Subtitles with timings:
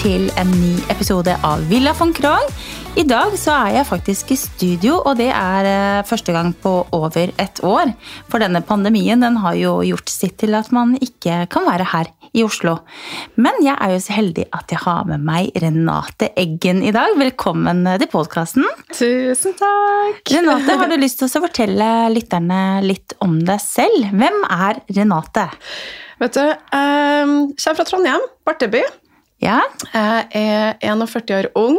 [0.00, 2.46] til en ny episode av Villa von Krogh.
[2.96, 6.72] I dag så er jeg faktisk i studio, og det er eh, første gang på
[6.96, 7.92] over et år.
[8.32, 12.08] For denne pandemien den har jo gjort sitt til at man ikke kan være her
[12.32, 12.78] i Oslo.
[13.36, 17.12] Men jeg er jo så heldig at jeg har med meg Renate Eggen i dag.
[17.20, 18.64] Velkommen til podkasten.
[18.94, 20.22] Tusen takk!
[20.32, 24.14] Renate, har du lyst til å fortelle lytterne litt om deg selv?
[24.16, 25.50] Hvem er Renate?
[26.20, 27.28] Vet du, jeg
[27.60, 28.84] kommer fra Trondheim, Barteby.
[29.40, 29.60] Ja?
[29.94, 31.78] Jeg er 41 år ung,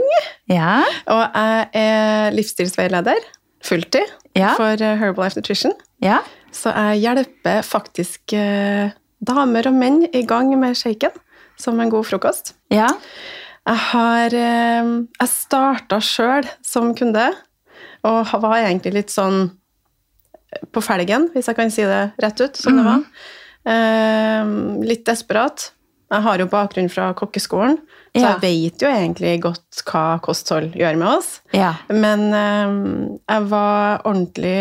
[0.49, 0.81] Ja?
[1.07, 3.19] og jeg er livsstilsveileder,
[3.63, 4.53] fulltid, Ja.
[4.57, 5.73] for eh, Herbalife Nutrition.
[6.01, 6.19] Ja?
[6.51, 8.89] Så jeg hjelper faktisk eh,
[9.21, 11.11] damer og menn i gang med shaken,
[11.59, 12.53] som en god frokost.
[12.73, 12.87] Ja?
[13.67, 17.29] Jeg har eh, Jeg starta sjøl som kunde,
[18.03, 19.51] og var egentlig litt sånn
[20.73, 23.03] på felgen, hvis jeg kan si det rett ut, som det var.
[23.71, 24.49] Eh,
[24.89, 25.69] litt desperat.
[26.11, 27.77] Jeg har jo bakgrunn fra kokkeskolen,
[28.11, 28.33] så Ja.
[28.35, 31.39] jeg vet jo egentlig godt hva kosthold gjør med oss.
[31.55, 31.73] Ja.
[31.89, 34.57] Men eh, jeg var ordentlig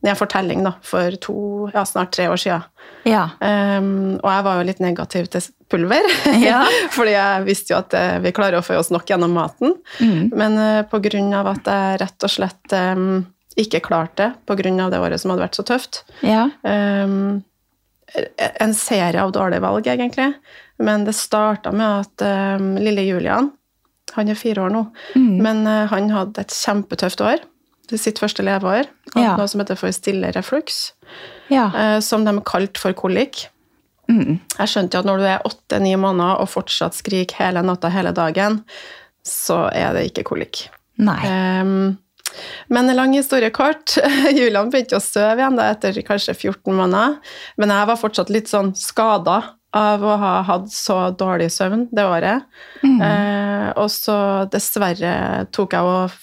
[0.00, 1.34] når ned får telling da, for to,
[1.74, 2.62] ja, snart tre år siden.
[3.04, 3.26] Ja.
[3.40, 6.06] Um, og jeg var jo litt negativ til pulver,
[6.40, 6.62] Ja.
[6.94, 9.74] fordi jeg visste jo at eh, vi klarer å få oss nok gjennom maten.
[10.00, 10.30] Mm.
[10.32, 10.82] Men uh,
[11.36, 13.26] av at jeg rett og slett um,
[13.60, 14.32] ikke klarte det,
[14.86, 16.46] av det året som hadde vært så tøft, Ja.
[16.64, 17.42] um,
[18.60, 20.34] en serie av dårlige valg, egentlig.
[20.78, 22.24] Men det starta med at
[22.60, 23.50] um, lille Julian,
[24.16, 25.36] han er fire år nå, Mm.
[25.42, 27.38] men uh, han hadde et kjempetøft år.
[27.90, 28.86] Sitt første leveår.
[29.14, 29.36] Hadde Ja.
[29.36, 30.92] noe som heter for stille reflux,
[31.50, 31.66] Ja.
[31.74, 33.46] uh, som de kalte for kolikk.
[34.08, 34.40] Mm.
[34.58, 38.10] Jeg skjønte jo at når du er åtte-ni måneder og fortsatt skriker hele natta hele
[38.12, 38.64] dagen,
[39.24, 40.68] så er det ikke kolikk.
[40.98, 41.20] Nei.
[41.60, 41.98] Um,
[42.68, 43.96] men en lang historie kort.
[44.38, 47.18] Julian begynte å søve igjen da, etter kanskje 14 måneder.
[47.60, 49.40] Men jeg var fortsatt litt sånn skada
[49.76, 52.48] av å ha hatt så dårlig søvn det året.
[52.82, 52.98] Mm.
[53.06, 54.16] Eh, og så
[54.50, 56.18] dessverre tok jeg og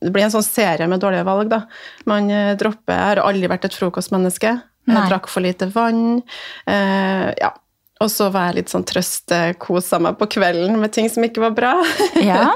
[0.00, 1.62] Det blir en sånn serie med dårlige valg, da.
[2.08, 4.52] Man eh, dropper Jeg har aldri vært et frokostmenneske.
[4.88, 4.96] Nei.
[4.96, 6.22] Jeg drakk for lite vann.
[6.68, 7.52] Eh, ja.
[8.00, 11.56] Og så var jeg litt sånn trøstekosa meg på kvelden med ting som ikke var
[11.56, 11.74] bra.
[12.30, 12.46] Ja,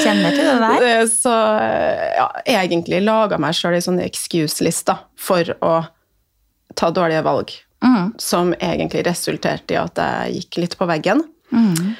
[0.00, 0.86] kjenner til det der.
[0.88, 5.74] Eh, Så ja, egentlig laga meg sjøl ei sånn excuse-liste for å
[6.78, 7.52] ta dårlige valg.
[7.84, 8.14] Mm.
[8.18, 11.20] Som egentlig resulterte i at jeg gikk litt på veggen.
[11.52, 11.94] Mm.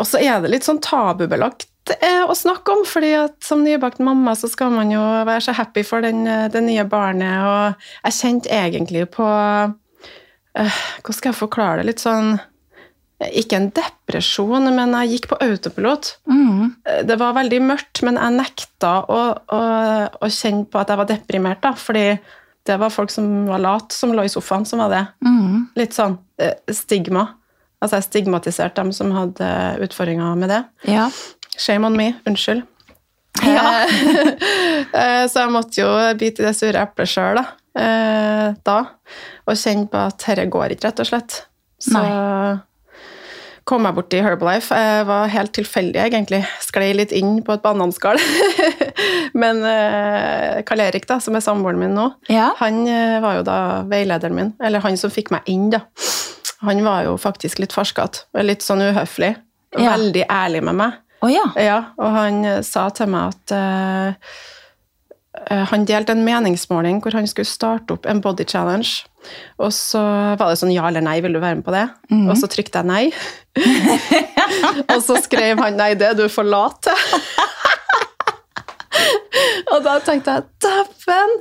[0.00, 1.68] Og så er det litt sånn tabubelagt
[2.00, 5.54] eh, å snakke om, fordi at som nybakt mamma så skal man jo være så
[5.56, 9.76] happy for den, eh, det nye barnet, og jeg kjente egentlig på eh,
[10.54, 11.86] Hvordan skal jeg forklare det?
[11.92, 12.32] Litt sånn
[13.20, 16.12] eh, Ikke en depresjon, men jeg gikk på autopilot.
[16.30, 16.74] Mm.
[16.88, 19.20] Eh, Det var veldig mørkt, men jeg nekta å,
[19.54, 19.62] å,
[20.22, 22.06] å kjenne på at jeg var deprimert, da, fordi
[22.68, 25.04] det var folk som var late, som lå i sofaen, som var det.
[25.24, 25.68] Mm.
[25.78, 27.26] Litt sånn eh, stigma.
[27.80, 29.46] Altså jeg stigmatiserte dem som hadde
[29.86, 30.62] utfordringer med det.
[30.90, 31.06] Ja.
[31.56, 32.10] Shame on me.
[32.28, 32.64] Unnskyld.
[33.46, 33.86] Ja.
[33.86, 35.88] Eh, Så jeg måtte jo
[36.18, 37.44] bite i det sure eplet sjøl da.
[37.76, 38.78] Eh, da.
[39.48, 41.42] Og kjenne på at dette går ikke, rett og slett.
[41.82, 42.00] Så
[43.68, 44.72] kom jeg borti Herbalife.
[44.72, 46.40] Jeg var helt tilfeldig, egentlig.
[46.64, 48.16] Sklei litt inn på et bananskall.
[49.42, 52.54] Men eh, Karl Erik, da, som er samboeren min nå, Ja.
[52.62, 53.58] han eh, var jo da
[53.90, 54.54] veilederen min.
[54.64, 55.82] Eller han som fikk meg inn, da.
[56.64, 58.24] Han var jo faktisk litt farskete.
[58.42, 59.34] Litt sånn uhøflig.
[59.76, 59.92] Ja.
[59.92, 60.96] Veldig ærlig med meg.
[61.20, 61.44] Oh, ja.
[61.60, 64.32] Ja, og han eh, sa til meg at eh,
[65.48, 69.06] han delte en meningsmåling hvor han skulle starte opp en body challenge.
[69.58, 70.00] Og så
[70.38, 71.86] var det sånn ja eller nei, vil du være med på det?
[72.28, 73.04] Og så trykte jeg nei.
[74.92, 76.98] og så skrev han nei, det du for lat til.
[79.72, 81.32] og da tenkte jeg dæven!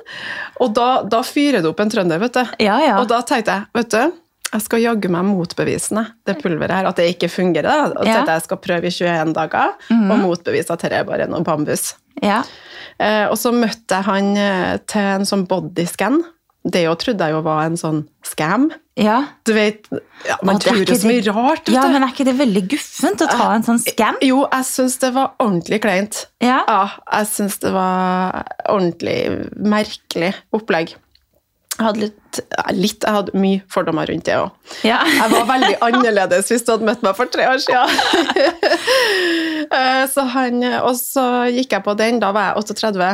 [0.63, 2.43] Og da, da fyrer det opp en trønder, vet du.
[2.65, 2.95] Ja, ja.
[3.01, 4.15] Og da tenkte jeg, vet du,
[4.47, 7.67] jeg skal jaggu meg motbevisende det pulveret her, at det ikke fungerer.
[7.67, 8.01] Da.
[8.01, 8.21] Og Ja.
[8.27, 11.93] jeg skal prøve i 21 dager, og motbevise at dette er bare noe bambus.
[12.23, 12.41] ja.
[12.99, 16.21] Eh, og så møtte jeg han eh, til en sånn bodyscan.
[16.67, 18.65] Det jo trodde jeg jo var en sånn scam.
[18.99, 19.21] ja.
[19.47, 19.85] Du vet,
[20.27, 21.69] ja, Man tror det er tror jo så mye rart.
[21.71, 24.17] Ja, men er ikke det veldig guffent å ta en sånn scam?
[24.25, 26.25] Jo, jeg syns det var ordentlig kleint.
[26.43, 26.59] Ja.
[26.67, 26.81] Ja,
[27.13, 29.19] jeg syns det var ordentlig
[29.55, 30.97] merkelig opplegg.
[31.77, 32.39] Jeg hadde litt,
[32.73, 34.53] litt Jeg hadde mye fordommer rundt det òg.
[34.87, 34.99] Ja.
[35.19, 37.87] Jeg var veldig annerledes hvis du hadde møtt meg for tre år siden.
[39.67, 41.21] Eh, så han, og så
[41.51, 43.07] gikk jeg på den, da var jeg 38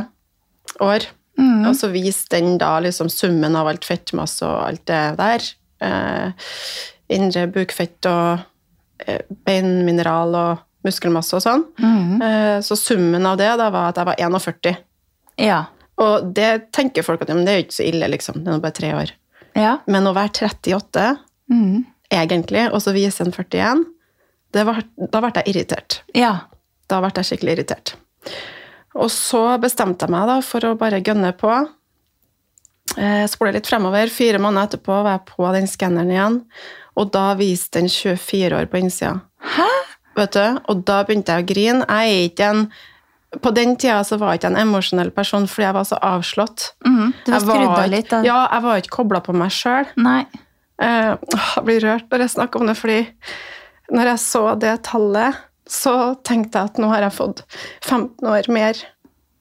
[0.86, 1.06] år.
[1.40, 1.64] Mm.
[1.66, 5.48] Og så viste den da liksom summen av alt fettmasse og alt det der.
[5.82, 6.52] Eh,
[7.18, 8.44] indre bukfett og
[9.08, 11.66] eh, beinmineral og muskelmasse og sånn.
[11.82, 12.22] Mm.
[12.22, 14.84] Eh, så summen av det da var at jeg var 41.
[15.42, 15.62] Ja.
[16.02, 18.40] Og det tenker folk at ja, men det er jo ikke så ille, liksom.
[18.42, 19.12] Det er nå bare tre år.
[19.56, 19.76] Ja.
[19.88, 21.18] Men å være 38
[21.52, 21.84] Mm.
[22.10, 23.84] egentlig, og så vise en 41,
[24.54, 24.80] det var,
[25.12, 26.00] da ble jeg irritert.
[26.16, 26.32] Ja.
[26.90, 27.94] Da ble jeg skikkelig irritert.
[28.96, 31.52] Og så bestemte jeg meg da for å bare gønne på.
[32.98, 34.10] Eh, Spole litt fremover.
[34.14, 36.40] Fire måneder etterpå var jeg på den skanneren igjen,
[37.00, 39.16] og da viste den 24 år på innsida.
[39.56, 39.70] Hæ?
[40.16, 40.60] Vet du?
[40.70, 41.86] Og da begynte jeg å grine.
[41.90, 42.66] Jeg er ikke en
[43.42, 46.68] På den tida så var jeg ikke en emosjonell person fordi jeg var så avslått.
[46.86, 48.22] Mm, Du var Jeg skrudd av litt, da.
[48.28, 49.88] Ja, jeg var ikke kobla på meg sjøl.
[50.84, 53.00] Eh, jeg blir rørt når jeg snakker om det, fordi
[53.94, 57.44] når jeg så det tallet, så tenkte jeg at nå har jeg fått
[57.88, 58.80] 15 år mer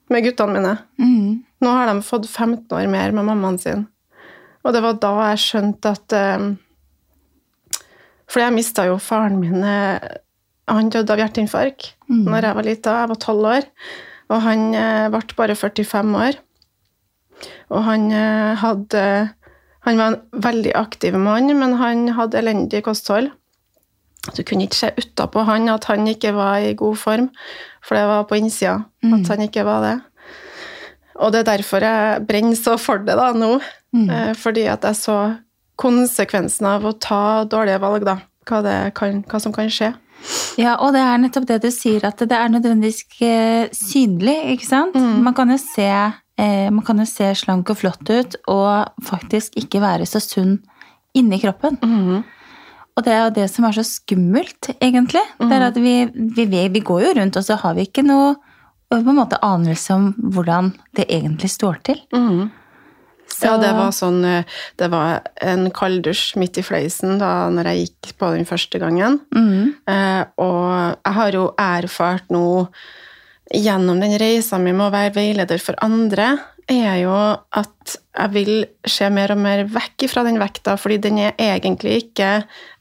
[0.09, 0.75] med guttene mine.
[1.01, 1.43] Mm.
[1.63, 3.87] Nå har de fått 15 år mer med mammaen sin.
[4.63, 6.53] Og det var da jeg skjønte at um,
[8.31, 9.99] Fordi jeg mista jo faren min eh,
[10.71, 12.23] Han døde av hjerteinfarkt mm.
[12.29, 12.95] når jeg var lita.
[13.01, 13.69] Jeg var 12 år.
[14.31, 16.39] Og han eh, ble bare 45 år.
[17.73, 19.05] Og han eh, hadde
[19.83, 23.33] Han var en veldig aktiv mann, men han hadde elendig kosthold.
[24.31, 27.25] Du kunne ikke se utapå han at han ikke var i god form,
[27.83, 29.97] for det var på innsida at han ikke var det.
[31.19, 33.57] Og det er derfor jeg brenner så for det da nå,
[34.05, 35.17] eh, fordi at jeg så
[35.75, 38.17] konsekvensen av å ta dårlige valg, da.
[38.47, 39.93] Hva, det kan, hva som kan skje.
[40.61, 43.33] Ja, og det er nettopp det du sier, at det er nødvendigvis ikke
[43.75, 44.95] synlig, ikke sant?
[44.95, 49.81] Man kan se eh, man kan jo se slank og flott ut, og faktisk ikke
[49.83, 50.59] være så sunn
[51.17, 51.77] inni kroppen.
[52.93, 55.21] Og det er jo det som er så skummelt, egentlig.
[55.41, 58.35] Det er at vi, vi, vi, går jo rundt, og så har vi ikke noe
[58.93, 62.03] på en måte anelse om hvordan det egentlig står til.
[63.33, 64.43] Så- Ja, det var sånn eh,
[64.77, 69.19] Det var en kalddusj midt i fleisen da når jeg gikk på den første gangen.
[69.35, 69.73] Mm.
[69.87, 72.67] Eh, og jeg har jo erfart nå
[73.53, 76.39] gjennom den reisa mi med å være veileder for andre,
[76.71, 77.11] er jo
[77.59, 78.51] at jeg vil
[78.87, 82.29] se mer og mer vekk fra den vekta, fordi den er egentlig ikke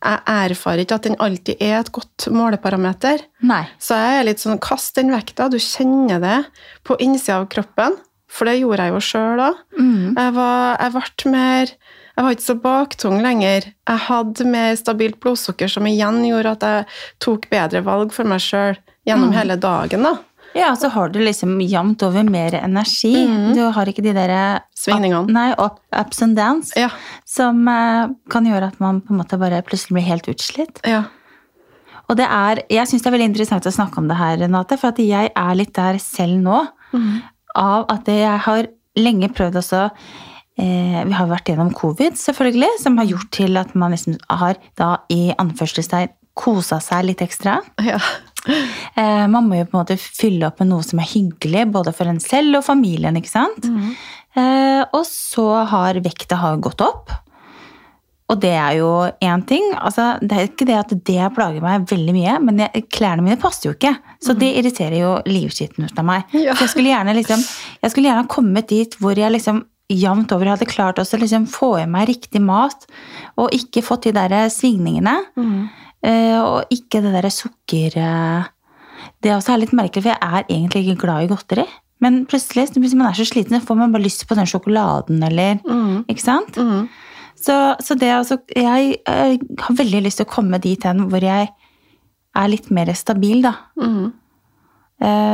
[0.02, 3.24] Jeg erfarer ikke at den alltid er et godt måleparameter.
[3.42, 3.64] Nei.
[3.82, 5.48] Så jeg er litt sånn Kast den vekta.
[5.50, 6.38] Du kjenner det
[6.86, 7.96] på innsida av kroppen.
[8.32, 9.58] For det gjorde jeg jo sjøl òg.
[9.78, 10.14] Mm.
[10.16, 11.72] Jeg, var- jeg ble mer
[12.16, 13.66] Jeg var ikke så baktung lenger.
[13.88, 16.86] Jeg hadde mer stabilt blodsukker, som igjen gjorde at jeg
[17.24, 18.76] tok bedre valg for meg sjøl
[19.08, 20.02] gjennom hele dagen.
[20.02, 20.18] da.
[20.54, 23.14] Ja, så har du liksom jevnt over mer energi.
[23.56, 25.32] Du har ikke de der Svingningene.
[25.32, 26.74] Nei, up, ups and downs.
[26.76, 26.90] Ja.
[27.24, 30.80] Som uh, kan gjøre at man på en måte bare plutselig blir helt utslitt.
[30.84, 31.04] ja.
[32.10, 34.76] Og det er, jeg syns det er veldig interessant å snakke om det her, Renate,
[34.76, 36.58] for at jeg er litt der selv nå.
[37.58, 38.68] Av at jeg har
[38.98, 43.74] lenge prøvd også eh, Vi har vært gjennom covid, selvfølgelig, som har gjort til at
[43.78, 47.60] man liksom har da i anførselstegn kosa seg litt ekstra.
[47.84, 48.00] ja.
[48.42, 51.92] Eh, man må jo på en måte fylle opp med noe som er hyggelig, både
[51.94, 53.68] for en selv og familien, ikke sant?
[54.34, 57.12] Eh, og så har vekta har gått opp.
[58.30, 58.88] Og det er jo
[59.24, 59.64] én ting.
[59.76, 63.40] Altså, det er ikke det at det plager meg veldig mye, men jeg, klærne mine
[63.40, 63.92] passer jo ikke.
[64.22, 66.32] Så det irriterer jo livskiten ut av meg.
[66.36, 66.54] Ja.
[66.54, 67.42] Så jeg skulle gjerne liksom,
[67.82, 71.44] jeg skulle gjerne ha kommet dit hvor jeg liksom jevnt over hadde klart å liksom
[71.50, 72.86] få i meg riktig mat,
[73.36, 75.18] og ikke fått de der svingningene.
[75.36, 75.62] Mm.
[76.42, 77.98] og ikke det derre sukker...
[77.98, 78.50] Det
[79.22, 81.64] Det også er litt merkelig, for jeg er egentlig ikke glad i godteri.
[82.02, 85.60] Men plutselig, hvis man er så sliten, får man bare lyst på den sjokoladen, eller
[86.10, 86.58] Ikke sant?
[87.42, 91.24] Så, så det altså jeg, jeg har veldig lyst til å komme dit hen hvor
[91.26, 91.48] jeg
[92.38, 93.56] er litt mer stabil, da.
[93.80, 94.12] Mm.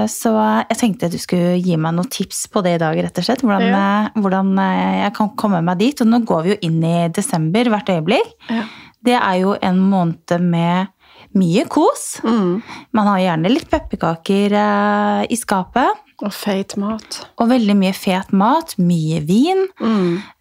[0.09, 3.27] Så jeg tenkte du skulle gi meg noen tips på det i dag, rett og
[3.27, 3.43] slett.
[3.45, 3.81] Hvordan, Ja.
[4.09, 6.00] eh, hvordan eh, jeg kan komme meg dit.
[6.00, 8.33] Og nå går vi jo inn i desember hvert øyeblikk.
[8.49, 8.62] Ja.
[9.05, 10.88] Det er jo en måned med
[11.37, 12.18] mye kos.
[12.25, 12.61] Mm.
[12.97, 16.04] Man har gjerne litt pepperkaker eh, i skapet.
[16.18, 17.20] Og feit mat.
[17.38, 19.66] Og veldig mye fet mat, mye vin.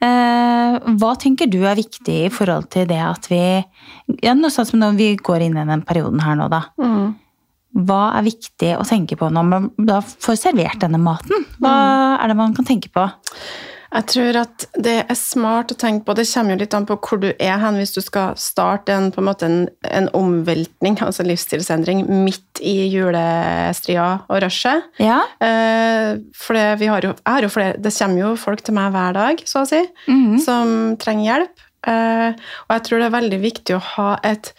[0.01, 3.41] Eh, hva tenker du er viktig i forhold til det at vi
[4.23, 6.63] ja, noe sånn som når vi går inn i den perioden her nå, da.
[6.81, 7.15] Mm.
[7.87, 11.45] Hva er viktig å tenke på når man da får servert denne maten?
[11.61, 11.75] Hva
[12.17, 13.05] er det man kan tenke på?
[13.87, 16.97] Jeg tror at det er smart å tenke på, det kommer jo litt an på
[16.99, 19.57] hvor du er hen hvis du skal starte en, på en, en,
[19.89, 24.89] en omveltning, altså livsstilsendring, midt i julestria og rushet.
[25.01, 25.21] Ja?
[25.43, 29.17] Eh, for det, vi har jo, jo flere, det kommer jo folk til meg hver
[29.17, 29.83] dag, så å si,
[30.43, 31.67] som trenger hjelp.
[31.87, 32.31] Eh,
[32.67, 34.51] og jeg tror det er veldig viktig å ha et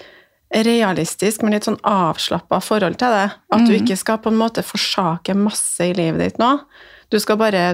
[0.49, 3.27] realistisk, men litt sånn avslappa forhold til det.
[3.53, 6.55] At du ikke skal på en måte forsake masse i livet ditt nå.
[7.13, 7.65] Du skal bare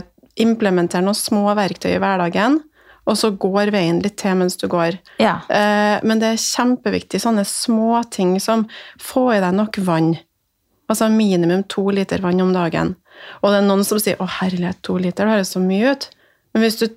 [0.40, 2.60] implementere noen små verktøy i hverdagen,
[3.04, 4.96] og så går veien litt til mens du går.
[5.20, 5.36] Ja.
[5.52, 8.64] Eh, men det er kjempeviktig, sånne små ting som
[9.02, 10.14] få i deg nok vann.
[10.88, 12.94] Altså minimum to liter vann om dagen.
[13.42, 16.08] Og det er noen som sier 'Å, herlighet, to liter, det høres så mye ut'.
[16.52, 16.88] Men hvis du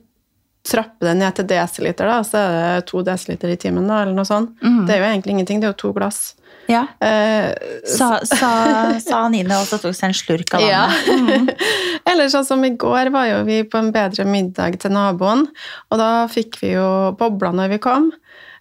[0.67, 4.13] trapper det ned til desiliter, da, så er det to desiliter i timen, da, eller
[4.13, 4.57] noe sånt.
[4.87, 6.35] Det er jo egentlig ingenting, det er jo to glass.
[6.67, 6.83] Ja.
[6.99, 7.53] Uh,
[7.87, 8.51] Sa, sa,
[9.07, 10.85] sa Nine, og så tok seg en slurk av Ja.
[11.07, 11.53] vannet.
[12.09, 15.47] Eller sånn som i går var jo vi på en bedre middag til naboen,
[15.91, 16.87] og da fikk vi jo
[17.19, 18.11] bobler når vi kom.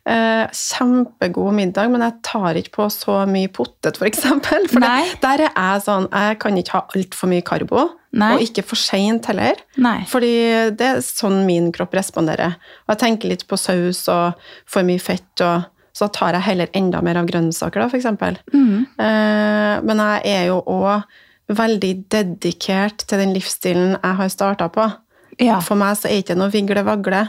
[0.06, 4.68] Eh, kjempegod middag, men jeg tar ikke på så mye potet, for eksempel.
[4.70, 8.28] For det, der er jeg sånn, jeg kan ikke ha altfor mye karbo, Nei.
[8.36, 9.58] og ikke for sent heller.
[9.82, 10.04] Nei.
[10.06, 10.30] Fordi
[10.78, 12.54] det er sånn min kropp responderer.
[12.86, 14.38] Og jeg tenker litt på saus og
[14.70, 18.36] for mye fett, og så tar jeg heller enda mer av grønnsaker, da, eksempel.
[18.52, 18.84] Mm.
[19.00, 21.06] Eh, men jeg er jo òg
[21.56, 24.86] veldig dedikert til den livsstilen jeg har starta på.
[25.40, 25.60] Ja.
[25.64, 27.22] For meg så er det ikke noe vigle-vagle.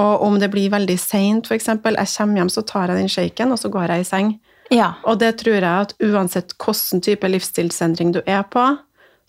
[0.00, 3.54] Og om det blir veldig seint, f.eks., jeg kommer hjem, så tar jeg den shaken,
[3.54, 4.32] og så går jeg i seng.
[4.70, 4.94] ja.
[5.04, 8.64] Og det tror jeg at uansett hvilken type livsstilsendring du er på,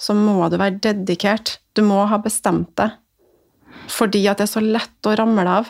[0.02, 1.60] så må du være dedikert.
[1.78, 2.98] Du må ha bestemt deg.
[3.92, 5.70] Fordi at det er så lett å ramle av.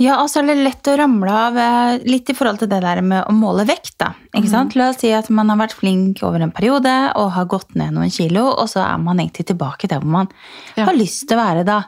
[0.00, 2.80] Ja, og så er det lett å ramle av eh, litt i forhold til det
[2.84, 3.94] der med å måle vekt.
[4.02, 4.12] da.
[4.34, 4.76] Ikke sant?
[4.78, 7.92] La oss si at man har vært flink over en periode og har gått ned
[7.96, 10.28] noen kilo, og så er man egentlig tilbake der hvor man
[10.76, 10.84] Ja.
[10.86, 11.80] har lyst til å være da.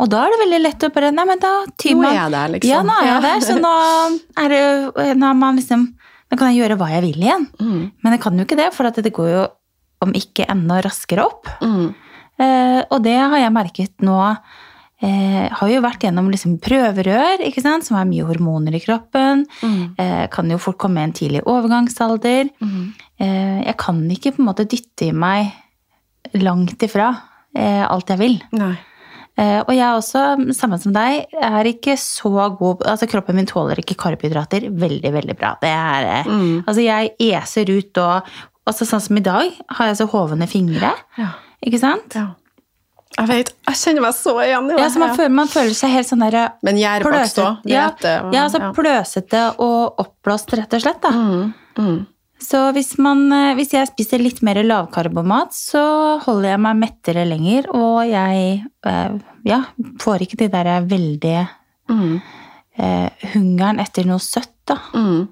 [0.00, 2.30] Og da er det veldig lett å bare Nei, men da tyr Nå er jeg
[2.32, 2.70] der, liksom.
[2.70, 3.20] Ja, nå er jeg Ja.
[3.20, 3.72] der, så nå
[4.44, 5.82] er det nå er man liksom
[6.32, 7.44] Nå kan jeg gjøre hva jeg vil igjen.
[7.60, 7.92] Mm.
[8.02, 9.42] Men jeg kan jo ikke det, for at det går jo
[10.02, 11.46] om ikke enda raskere opp.
[11.60, 11.94] Mm.
[12.40, 14.16] Eh, og det har jeg merket nå
[15.04, 17.44] eh, Har jo vært gjennom liksom prøverør,
[17.84, 19.44] som har mye hormoner i kroppen.
[19.60, 19.94] Mm.
[19.98, 22.50] Eh, kan jo fort komme i en tidlig overgangsalder.
[22.60, 22.94] Mm.
[23.20, 25.52] Eh, jeg kan ikke på en måte dytte i meg
[26.40, 27.12] langt ifra
[27.54, 28.40] eh, alt jeg vil.
[29.34, 33.48] Eh, og jeg er også, samme som deg, er ikke så god Altså kroppen min
[33.50, 35.56] tåler ikke karbohydrater veldig, veldig bra.
[35.62, 36.62] Det er eh, Mm.
[36.66, 38.34] Altså jeg eser ut og
[38.64, 40.94] altså Sånn som i dag, har jeg så hovne fingre.
[41.20, 41.34] Ja.
[41.60, 42.14] Ikke sant?
[42.16, 42.30] ja.
[43.14, 44.80] Jeg vet, jeg kjenner meg så igjen i det.
[44.82, 47.60] Ja, man, føler, man føler seg helt sånn der Men gjærbakst òg.
[47.70, 51.00] ja, ja, altså pløsete og oppblåst, rett og slett.
[51.04, 51.12] Da.
[51.14, 51.52] Mm.
[51.78, 52.00] Mm.
[52.44, 55.84] Så hvis, man, eh, hvis jeg spiser litt mer lavkarbomat, så
[56.26, 59.14] holder jeg meg mettere lenger, og jeg eh,
[59.46, 59.60] ja,
[60.02, 61.36] får ikke de der veldig
[61.84, 62.20] Mm.
[62.80, 64.78] eh, hungeren etter noe søtt, da.
[64.96, 65.28] Mm.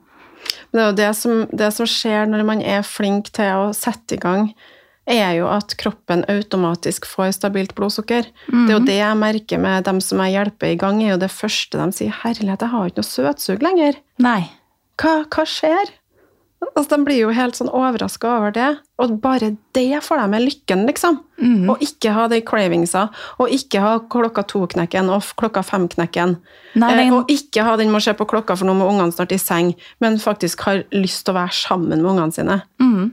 [0.73, 3.71] Men det er jo det som, det som skjer når man er flink til å
[3.75, 4.51] sette i gang,
[5.11, 8.29] er jo at kroppen automatisk får stabilt blodsukker.
[8.47, 11.23] Det er jo det jeg merker med dem som jeg hjelper i gang, er jo
[11.25, 13.99] det første de sier 'herlighet, jeg har ikke noe søtsug lenger'.
[14.19, 14.51] Nei.
[15.01, 15.91] Hva, hva skjer?
[16.77, 18.69] Altså, De blir jo helt sånn overraska over det.
[19.03, 21.19] Og bare det får dem med lykken, liksom.
[21.43, 21.73] Mm.
[21.83, 23.09] Ikke ha de cravingsa,
[23.43, 26.37] og ikke ha klokka to-knekken og klokka fem-knekken.
[26.79, 29.41] Eh, og ikke ha den må se på klokka, for nå må ungene snart i
[29.43, 32.61] seng, men faktisk har lyst til å være sammen med ungene sine.
[32.79, 33.11] Mm.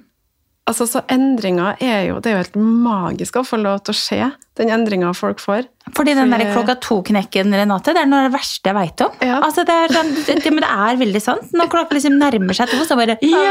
[0.69, 3.97] Altså, så endringer er jo Det er jo helt magisk å få lov til å
[3.97, 4.19] se,
[4.59, 5.65] den endringa folk får.
[5.95, 9.15] Fordi den der klokka to-knekken, Renate, det er noe av det verste jeg veit om.
[9.25, 9.39] Ja.
[9.45, 11.53] Altså, det, er sånn, det, det, men det er veldig sant.
[11.55, 13.45] Når klokka liksom nærmer seg to, så bare Ja.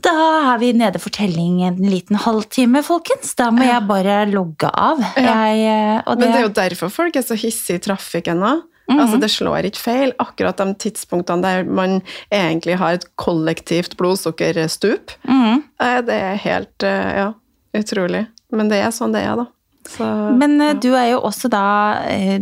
[0.00, 0.14] Da
[0.54, 3.32] er vi nede for telling en liten halvtime, folkens.
[3.38, 5.00] Da må jeg bare logge av.
[5.16, 8.44] Jeg, eh, og Men det er jo derfor folk er så hissige i trafikken
[8.90, 9.00] Mhm.
[9.00, 10.12] Altså, det slår ikke feil.
[10.18, 12.00] Akkurat de tidspunktene der man
[12.32, 15.14] egentlig har et kollektivt blodsukkerstup.
[15.24, 15.62] Mm -hmm.
[16.06, 17.32] Det er helt eh, ja,
[17.74, 18.26] utrolig.
[18.52, 19.46] Men det er sånn det er, da.
[19.88, 20.04] Så,
[20.36, 20.72] Men ja.
[20.74, 22.40] du er jo også da eh,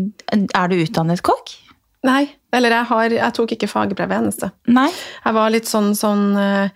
[0.55, 1.68] Er du utdannet kokk?
[2.07, 2.29] Nei.
[2.55, 4.49] Eller jeg, har, jeg tok ikke fagbrev eneste.
[4.71, 4.87] Nei?
[5.25, 6.71] Jeg var litt sånn, sånn eh,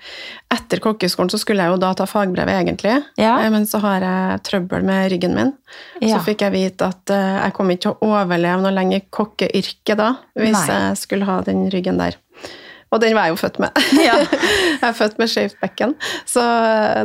[0.53, 2.97] Etter kokkeskolen så skulle jeg jo da ta fagbrevet, egentlig.
[3.21, 3.37] Ja.
[3.41, 5.55] Eh, Men så har jeg trøbbel med ryggen min.
[6.03, 6.17] Ja.
[6.19, 9.97] Så fikk jeg vite at eh, jeg kom ikke til å overleve noe lenger kokkeyrke
[10.03, 10.67] da, hvis Nei.
[10.75, 12.19] jeg skulle ha den ryggen der.
[12.93, 13.83] Og den var jeg jo født med.
[14.09, 14.19] Ja.
[14.83, 15.95] jeg er født med skjevt bekken.
[16.29, 16.43] Så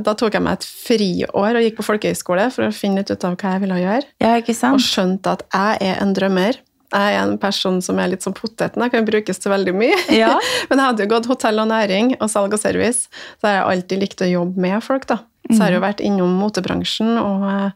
[0.03, 3.27] da tok jeg meg et friår og gikk på folkehøyskole for å finne litt ut
[3.29, 4.07] av hva jeg ville gjøre.
[4.25, 4.81] Ja, ikke sant?
[4.81, 6.59] Og skjønte at jeg er en drømmer.
[6.93, 8.81] Jeg er en person som er litt som poteten.
[8.85, 9.95] Jeg kan brukes til veldig mye.
[10.15, 10.33] Ja.
[10.69, 13.09] Men jeg hadde jo gått hotell og næring og salg og service,
[13.41, 15.05] så har jeg alltid likt å jobbe med folk.
[15.07, 15.17] da.
[15.47, 15.85] Så jeg har jo Mhm.
[15.87, 17.71] vært innom motebransjen og,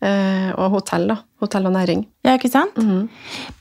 [0.00, 1.08] eh, og hotell.
[1.08, 1.16] da.
[1.42, 2.04] Hotell og næring.
[2.24, 2.74] Ja, ikke sant?
[2.78, 3.08] Mhm.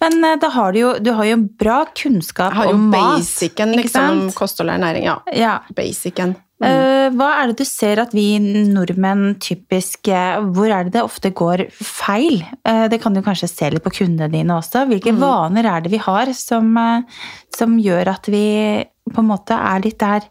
[0.02, 2.94] Men eh, da har du jo du har jo bra kunnskap om mat.
[2.94, 5.04] Jeg har jo basicen liksom, kosthold og ernæring.
[5.06, 5.60] Ja, Ja.
[5.74, 6.36] basicen.
[6.64, 11.02] Eh, hva er det du ser at vi nordmenn typisk eh, Hvor er det det
[11.04, 12.46] ofte går feil?
[12.64, 14.86] Eh, det kan du kanskje se litt på kundene dine også.
[14.88, 15.20] Hvilke Mm.
[15.20, 16.72] vaner er det vi har som,
[17.56, 18.46] som gjør at vi
[19.12, 20.24] på en måte er litt der,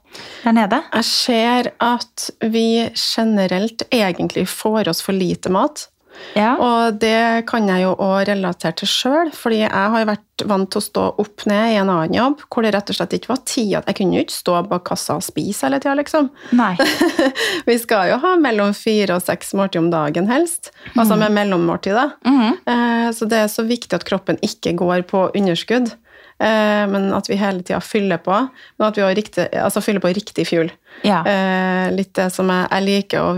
[0.43, 0.83] der nede?
[0.95, 5.89] Jeg ser at vi generelt egentlig får oss for lite mat.
[6.35, 6.55] Ja.
[6.59, 10.81] Og det kan jeg jo òg relatere til sjøl, fordi jeg har vært vant til
[10.81, 13.43] å stå opp ned i en annen jobb hvor det rett og slett ikke var
[13.47, 16.31] tid Jeg kunne jo ikke stå bak kassa og spise hele tida, liksom.
[16.59, 16.73] Nei.
[17.69, 20.73] Vi skal jo ha mellom fire og seks måltid om dagen, helst.
[20.95, 22.11] Altså med mellommåltid, da.
[22.27, 23.13] Mm -hmm.
[23.13, 25.95] Så det er så viktig at kroppen ikke går på underskudd,
[26.91, 28.37] men at vi hele tida fyller på.
[28.79, 30.71] Men at vi også riktig, altså fyller på riktig fuel.
[31.07, 31.23] Ja.
[31.27, 33.35] Eh, Litt det som jeg, jeg liker å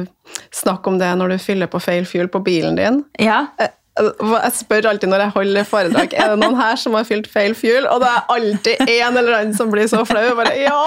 [0.55, 3.03] snakke om det når du fyller på feil fuel på bilen din.
[3.23, 3.47] ja.
[3.59, 7.31] Eh, Jeg spør alltid når jeg holder foredrag er det noen her som har fylt
[7.33, 10.35] feil fuel, og det er alltid en eller annen som blir så flau.
[10.37, 10.83] Bare, ja!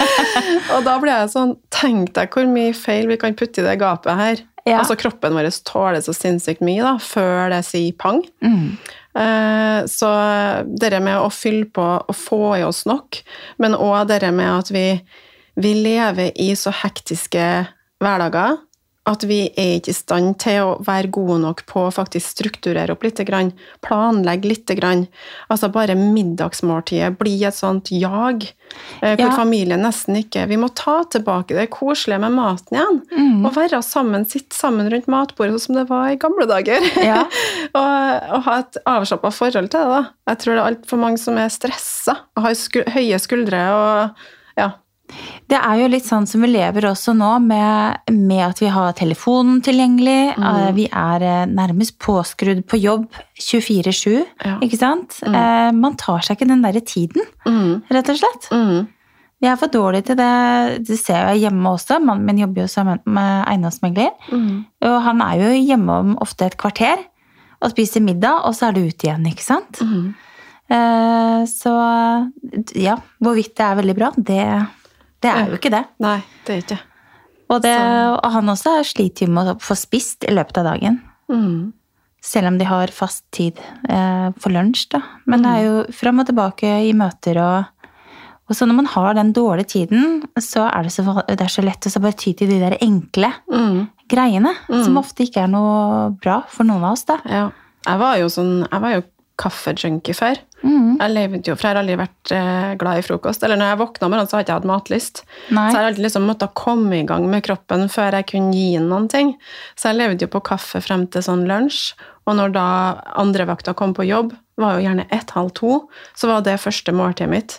[0.76, 3.74] og da blir jeg sånn Tenk deg hvor mye feil vi kan putte i det
[3.82, 4.44] gapet her.
[4.66, 4.80] Ja.
[4.80, 8.22] Altså Kroppen vår tåler så sinnssykt mye da, før det sier pang.
[8.42, 8.76] Mm.
[9.16, 10.10] Eh, Så
[10.80, 13.22] det med å fylle på og få i oss nok,
[13.58, 14.86] men òg det med at vi,
[15.56, 17.66] vi lever i så hektiske
[18.02, 18.58] hverdager
[19.06, 22.96] at vi er ikke i stand til å være gode nok på å faktisk strukturere
[22.96, 23.20] opp litt,
[23.84, 24.72] planlegge litt.
[25.52, 28.48] Altså bare middagsmåltidet blir et sånt jag,
[29.00, 29.36] eh, hvor Ja.
[29.36, 33.02] familien nesten ikke Vi må ta tilbake det koselige med maten igjen.
[33.12, 33.46] Mm.
[33.46, 36.80] Og være sammen, sitte sammen rundt matbordet, sånn som det var i gamle dager.
[37.02, 37.26] Ja.
[37.74, 39.88] og, og ha et avslappa forhold til det.
[39.88, 40.10] da.
[40.28, 44.26] Jeg tror det er altfor mange som er stressa og har sku, høye skuldre og
[44.58, 44.72] ja.
[45.48, 48.92] Det er jo litt sånn som vi lever også nå, med, med at vi har
[48.98, 50.34] telefonen tilgjengelig.
[50.36, 50.74] Mm.
[50.74, 53.06] Vi er eh, nærmest påskrudd på jobb
[53.38, 54.58] 24-7, Ja.
[54.60, 55.20] ikke sant?
[55.22, 58.48] Eh, Man tar seg ikke den derre tiden, Mm, rett og slett.
[58.50, 58.86] mm,
[59.40, 60.86] Vi er for dårlige til det.
[60.88, 62.00] Det ser jeg hjemme også.
[62.02, 64.10] Mannen min jobber jo sammen med eiendomsmegler.
[64.32, 64.64] mm.
[64.82, 66.96] Og han er jo hjemme om ofte et kvarter
[67.62, 69.78] og spiser middag, og så er det ut igjen, ikke sant?
[69.80, 70.14] Mm.
[70.68, 71.70] Eh, Så
[72.74, 74.66] ja, hvorvidt det er veldig bra, det,
[75.22, 75.84] det er jo ikke det.
[76.04, 76.78] Nei, det er ikke
[77.50, 77.72] Og, det,
[78.24, 81.00] og han også sliter jo med å få spist i løpet av dagen.
[81.30, 81.72] mm.
[82.26, 84.98] Selv om de har fast tid eh, for lunsj, da.
[85.30, 87.64] Men det er jo fram og tilbake i møter og
[88.48, 91.62] Og så når man har den dårlige tiden, så er det så, det er så
[91.66, 93.88] lett å bare ty til de der enkle Mm.
[94.08, 94.52] greiene.
[94.84, 97.16] Som ofte ikke er noe bra for noen av oss, da.
[97.26, 97.50] Ja.
[97.86, 99.02] Jeg var jo sånn Jeg var jo
[99.38, 100.38] kaffejunkie før.
[100.96, 101.02] Mm.
[101.04, 103.44] Jeg levde jo, for jeg har aldri vært eh, glad i frokost.
[103.46, 105.22] Eller når jeg våkna om morgenen, så har jeg ikke hatt matlyst.
[105.50, 105.66] Nei.
[105.68, 108.66] Så jeg har alltid liksom måttet komme i gang med kroppen før jeg kunne gi
[108.78, 109.34] den noen ting.
[109.76, 111.92] Så jeg levde jo på kaffe frem til sånn lunsj.
[112.26, 112.66] Og når da
[113.22, 115.82] andrevakta kom på jobb, var jo gjerne ett-halv to,
[116.16, 117.58] så var det første måltidet mitt.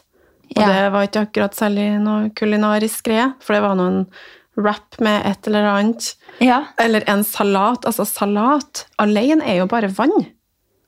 [0.55, 0.67] Og Ja.
[0.67, 4.05] det var ikke akkurat særlig noe kulinarisk greie, for det var noen
[4.57, 6.15] wrap med et eller annet.
[6.41, 6.63] Ja.
[6.79, 7.85] Eller en salat.
[7.85, 10.25] Altså, salat alene er jo bare vann.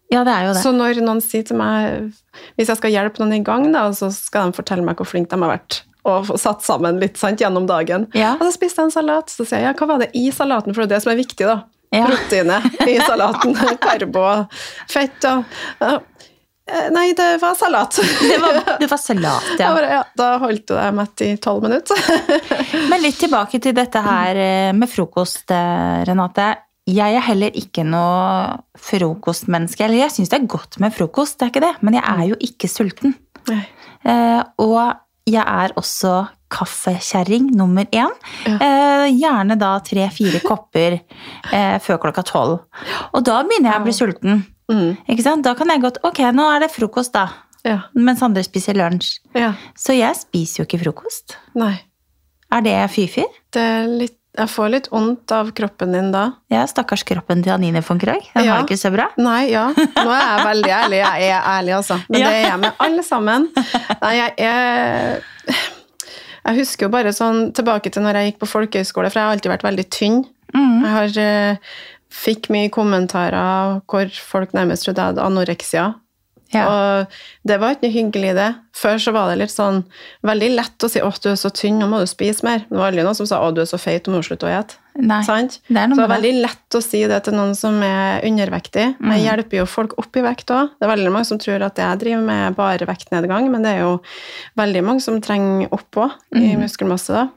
[0.09, 0.63] Ja, det er jo det.
[0.63, 2.09] Så når noen sier til meg
[2.57, 5.35] Hvis jeg skal hjelpe noen i gang, da, så skal de fortelle meg hvor flinke
[5.35, 5.83] de har vært.
[6.09, 8.07] Og satt sammen litt sant, gjennom dagen.
[8.17, 8.33] Ja.
[8.39, 9.29] Og så spiste jeg en salat.
[9.33, 10.73] Så sier jeg ja, hva var det i salaten?
[10.73, 11.59] For det er det som er viktig, da.
[11.93, 12.05] Ja.
[12.05, 13.57] Proteinet i salaten.
[13.83, 14.25] Karbo
[14.89, 15.59] fett og.
[15.81, 17.97] Eh, Nei, det var salat.
[17.97, 19.73] Det var, det var salat, ja.
[19.77, 21.97] bare, ja, da holdt du deg mett i tolv minutter.
[22.91, 26.51] Men litt tilbake til dette her eh, med frokost, eh, Renate.
[26.89, 29.85] Jeg er heller ikke noe frokostmenneske.
[29.85, 31.75] Eller jeg syns det er godt med frokost, det er ikke det.
[31.85, 33.15] Men jeg er jo ikke sulten.
[33.49, 34.79] Eh, og
[35.29, 36.13] jeg er også
[36.49, 38.13] kaffekjerring nummer én.
[38.47, 38.55] Ja.
[38.57, 42.63] Eh, gjerne da tre-fire kopper eh, før klokka tolv.
[43.13, 44.41] Og da begynner jeg å bli sulten.
[44.69, 44.89] Mm.
[45.09, 45.45] Ikke sant?
[45.45, 47.27] Da kan jeg godt Ok, nå er det frokost, da.
[47.65, 47.81] Ja.
[47.97, 49.17] Mens andre spiser lunsj.
[49.37, 49.53] ja.
[49.77, 51.37] Så jeg spiser jo ikke frokost.
[51.59, 51.75] Nei.
[52.49, 53.25] Er det fy-fy?
[53.53, 56.23] Det er litt, jeg får litt vondt av kroppen din da.
[56.51, 58.29] Ja, stakkars kroppen til Anine von Krogh.
[58.33, 58.55] Den Ja.
[58.55, 59.09] har ikke så bra.
[59.19, 59.67] Nei, ja.
[59.75, 61.01] Nå er jeg veldig ærlig.
[61.03, 61.99] Jeg er ærlig, altså.
[62.09, 62.29] Men Ja.
[62.29, 63.49] det er jeg med alle sammen.
[64.01, 65.23] Nei, jeg jeg,
[66.45, 69.35] Jeg husker jo bare sånn tilbake til når jeg gikk på folkehøyskole, for jeg har
[69.35, 70.21] alltid vært veldig tynn.
[70.55, 70.81] Mm.
[70.85, 71.57] Jeg har eh,
[72.09, 75.83] fikk mye kommentarer hvor folk nærmest trodde jeg hadde anoreksia.
[76.53, 76.63] Ja.
[76.65, 77.07] Og
[77.45, 78.55] det var ikke noe hyggelig, det.
[78.73, 79.83] Før så var det litt sånn
[80.25, 82.65] veldig lett å si 'Å, du er så tynn, nå må du spise mer'.
[82.69, 84.47] Det var aldri noen som sa 'Å, du er så feit, nå må du slutte
[84.47, 84.75] å ete'.
[85.23, 85.59] Sant?
[85.69, 88.21] det er så det var er veldig lett å si det til noen som er
[88.25, 88.97] undervektig.
[88.99, 89.11] Mm.
[89.13, 90.69] Jeg hjelper jo folk opp i vekt òg.
[90.79, 93.79] Det er veldig mange som tror at jeg driver med bare vektnedgang, men det er
[93.85, 94.01] jo
[94.57, 96.61] veldig mange som trenger opp òg, i Mm.
[96.63, 97.07] muskelmasse.
[97.13, 97.29] da.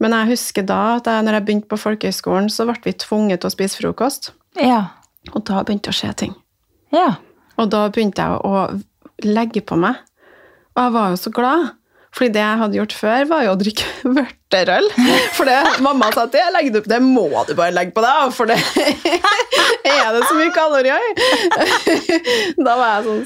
[0.00, 3.40] Men jeg husker da at jeg, når jeg begynte på folkehøyskolen, så ble vi tvunget
[3.40, 4.30] til å spise frokost.
[4.56, 4.86] Ja.
[5.34, 6.34] Og da begynte det å skje ting.
[6.92, 7.16] ja.
[7.60, 8.66] Og da begynte jeg å
[9.24, 10.00] legge på meg.
[10.74, 11.72] Og jeg var jo så glad.
[12.14, 13.86] Fordi det jeg hadde gjort før, var jo å drikke
[14.18, 14.84] vørterøl.
[15.34, 18.04] For det mamma sa at det legger du opp, det må du bare legge på
[18.04, 18.58] deg, for det
[19.94, 21.14] er det så mye kalorier i.
[22.66, 23.24] Da var jeg sånn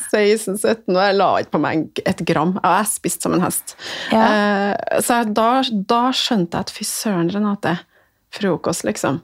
[0.57, 2.55] 16-17, og jeg la ikke på meg et gram.
[2.62, 3.77] Og jeg spiste som en hest.
[4.12, 4.25] Ja.
[4.25, 5.51] Eh, Så da,
[5.93, 7.77] da skjønte jeg at fy søren, Renate,
[8.35, 9.21] frokost, liksom.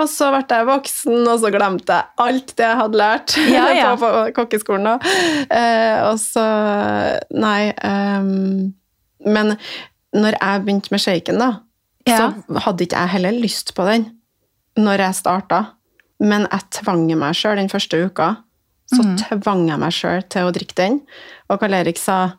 [0.00, 3.64] Og så ble jeg voksen, og så glemte jeg alt det jeg hadde lært Ja,
[3.76, 3.94] ja.
[4.00, 4.88] på, kokkeskolen.
[4.88, 5.16] da.
[5.46, 6.44] Eh, og så
[7.30, 7.70] Nei.
[7.84, 8.72] Um,
[9.26, 9.54] men
[10.16, 11.50] når jeg begynte med shaken, da,
[12.08, 12.16] Ja.
[12.16, 14.08] så hadde ikke jeg heller lyst på den
[14.80, 15.64] når jeg starta.
[16.20, 18.34] Men jeg tvang meg sjøl den første uka.
[18.90, 19.16] Så mm.
[19.22, 21.00] tvang jeg meg sjøl til å drikke den.
[21.50, 22.32] Og Karl Erik sa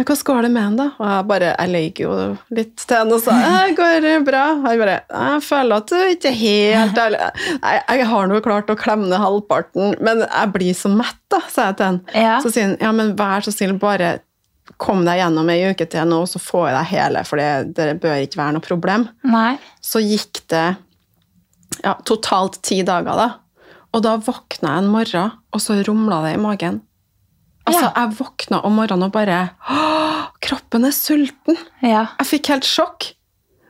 [0.00, 0.86] «Ja, hva går det med henne, da?
[0.96, 2.12] Og jeg bare, jeg løy jo
[2.56, 4.44] litt til henne og sa det går bra.
[4.64, 7.20] jeg bare jeg føler at du ikke er helt ærlig.
[7.50, 11.42] Jeg, jeg har nå klart å klemme ned halvparten, men jeg blir så mett, da,
[11.52, 12.16] sa jeg til henne.
[12.16, 12.40] Ja.
[12.40, 14.18] Så sier hun ja, men vær så snill, bare
[14.80, 17.90] kom deg gjennom ei uke til nå, så får jeg deg hele, for det, det
[18.00, 19.08] bør ikke være noe problem.
[19.28, 19.58] Nei.
[19.84, 20.66] Så gikk det
[21.84, 23.28] ja, totalt ti dager, da.
[23.90, 26.80] Og da våkna jeg en morgen, og så rumla det i magen.
[27.70, 27.92] Altså, Ja.
[28.02, 29.38] jeg våkna om morgenen og bare
[29.70, 31.56] Åh, kroppen er sulten!
[31.82, 32.06] Ja.
[32.18, 33.12] Jeg fikk helt sjokk.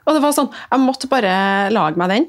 [0.07, 2.27] Og det var sånn, jeg måtte bare lage meg den.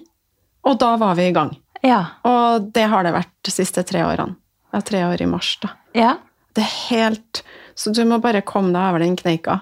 [0.67, 1.55] Og da var vi i gang.
[1.81, 2.01] Ja.
[2.27, 4.35] Og det har det vært de siste tre årene.
[4.71, 5.69] Jeg er tre år i mars, da.
[5.97, 6.17] ja.
[6.53, 7.43] Det er helt
[7.79, 9.61] Så du må bare komme deg over den kneika.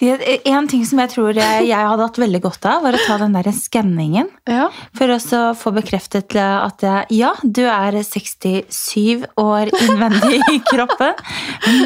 [0.00, 3.18] En ting som jeg tror jeg, jeg hadde hatt veldig godt av, var å ta
[3.22, 4.30] den der skanningen.
[4.50, 4.68] Ja.
[4.96, 5.18] For å
[5.58, 11.14] få bekreftet at jeg, ja, du er 67 år innvendig i kroppen.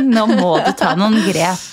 [0.08, 1.64] Nå må du ta noen grep.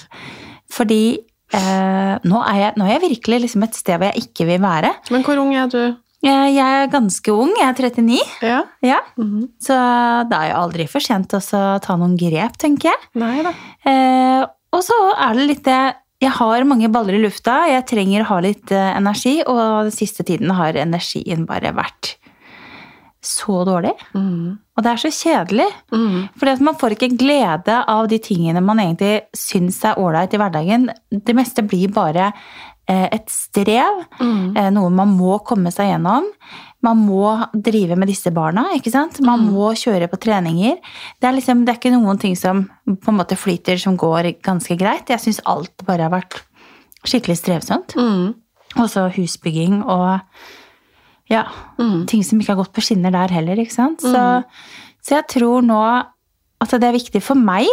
[0.76, 4.50] Fordi eh, nå, er jeg, nå er jeg virkelig liksom et sted hvor jeg ikke
[4.50, 4.92] vil være.
[5.14, 5.84] Men hvor ung er du?
[6.26, 8.20] Jeg, jeg er ganske ung, jeg er 39.
[8.46, 8.62] Ja.
[8.86, 9.02] Ja.
[9.22, 9.50] Mhm.
[9.62, 9.76] Så
[10.30, 13.10] det er jo aldri for sent å ta noen grep, tenker jeg.
[13.22, 13.54] Nei da.
[13.86, 14.42] Eh,
[14.76, 15.82] og så er det litt det
[16.24, 19.92] Jeg har mange baller i lufta, jeg trenger å ha litt eh, energi, og den
[19.96, 22.16] siste tiden har energien bare vært
[23.26, 23.92] så dårlig.
[24.14, 24.58] Mm.
[24.78, 25.66] Og det er så kjedelig.
[25.92, 26.18] Mm.
[26.38, 30.88] For man får ikke glede av de tingene man egentlig syns er ålreit i hverdagen.
[31.12, 32.30] Det meste blir bare
[32.88, 34.56] eh, et strev, Mhm.
[34.56, 36.28] eh, noe man må komme seg gjennom.
[36.86, 37.32] Man må
[37.66, 39.18] drive med disse barna, ikke sant?
[39.26, 39.54] Man Mm.
[39.56, 40.78] må kjøre på treninger.
[41.20, 44.36] Det er, liksom, det er ikke noen ting som på en måte flyter som går
[44.46, 45.10] ganske greit.
[45.10, 46.42] Jeg syns alt bare har vært
[47.06, 47.96] skikkelig strevsomt.
[47.98, 48.36] Mm.
[48.78, 50.20] Også husbygging og
[51.32, 51.46] ja,
[51.80, 52.06] mm.
[52.08, 54.02] ting som ikke har gått på skinner der heller, ikke sant?
[54.02, 54.44] Så, Mm.
[55.02, 55.82] så jeg tror nå
[56.62, 57.66] at det er viktig for meg,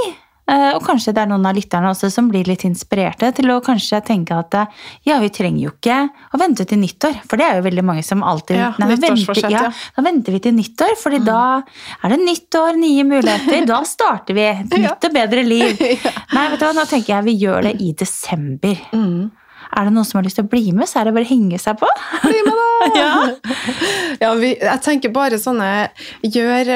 [0.77, 4.03] og kanskje det er noen av lytterne også som blir litt inspirerte til å kanskje
[4.05, 5.99] tenke at eh, ja, vi trenger jo ikke
[6.33, 9.43] å vente til nyttår, for det er jo veldig mange som alltid Ja, Nei, venter,
[9.49, 9.67] ja.
[9.71, 9.83] Mm.
[9.97, 13.61] Da venter vi til nyttår, fordi da er det nytt år, nye muligheter.
[13.73, 15.79] Da starter vi et nytt og bedre liv.
[16.37, 18.83] Nei, vet du hva, nå tenker jeg vi gjør det i desember.
[18.93, 19.31] Mhm.
[19.77, 21.31] Er det noen som har lyst til å bli med, så er det bare å
[21.33, 21.89] henge seg på.
[22.27, 22.69] Bli med, da!
[22.99, 23.11] Ja.
[24.21, 25.69] Ja, vi, jeg tenker bare sånne
[26.27, 26.71] gjør,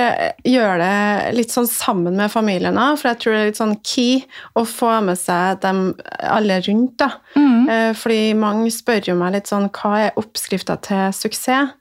[0.47, 3.75] gjør det litt sånn sammen med familien, òg, for jeg tror det er litt sånn
[3.87, 4.21] key
[4.55, 5.81] å få med seg dem
[6.23, 6.95] alle rundt.
[7.03, 7.09] da.
[7.35, 7.67] Mm.
[7.69, 11.75] Eh, Fordi mange spør jo meg litt sånn hva er oppskrifta til suksess?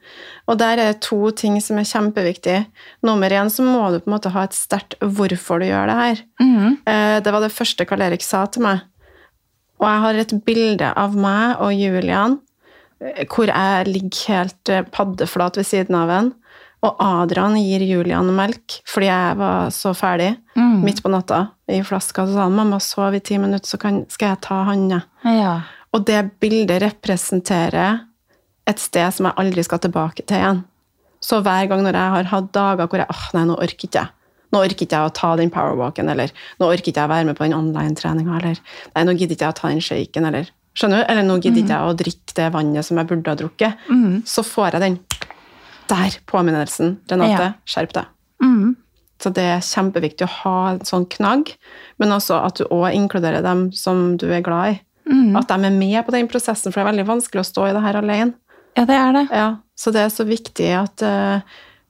[0.49, 2.65] Og der er det to ting som er kjempeviktige.
[3.05, 5.95] Nummer én så må du på en måte ha et sterkt hvorfor du gjør det
[6.01, 6.25] her.
[6.41, 6.77] Mhm.
[6.85, 8.81] Eh, Det var det første Karl Erik sa til meg.
[9.81, 12.37] Og jeg har et bilde av meg og Julian
[13.01, 16.33] eh, hvor jeg ligger helt eh, paddeflat ved siden av en,
[16.85, 20.83] og Adrian gir Julian melk fordi jeg var så ferdig Mm.
[20.85, 22.23] midt på natta i flaska.
[22.23, 25.01] Så sa han mamma sov i ti minutter, så kan, skal jeg ta Hanne.
[25.27, 25.57] Ja.
[25.91, 28.05] Og det bildet representerer
[28.67, 30.61] et sted som jeg aldri skal tilbake til igjen.
[31.19, 33.99] Så hver gang når jeg har hatt dager hvor jeg åh, nei, nå orker ikke
[33.99, 34.14] jeg.
[34.55, 37.27] Nå orker ikke jeg å ta den powerwalken, eller nå orker ikke jeg å være
[37.27, 38.61] med på den online-treninga, eller
[38.95, 40.47] nei, nå gidder ikke jeg å ta den shaken, eller
[40.79, 41.09] skjønner du?
[41.11, 43.83] Eller nå gidder ikke jeg å drikke det vannet som jeg burde ha drukket.
[43.91, 44.21] Mm.
[44.27, 44.97] Så får jeg den.
[45.91, 46.95] Der, påminnelsen.
[47.11, 47.53] Renate, Ja.
[47.67, 48.05] skjerp deg.
[48.41, 48.75] Mm.
[49.21, 51.53] Så det er kjempeviktig å ha en sånn knagg,
[51.99, 54.79] men også at du òg inkluderer dem som du er glad i.
[55.09, 55.35] Mm.
[55.37, 57.73] At de er med på den prosessen, for det er veldig vanskelig å stå i
[57.77, 58.33] det her alene.
[58.75, 59.27] Ja, det er det.
[59.31, 61.39] Ja, så det er så viktig at eh,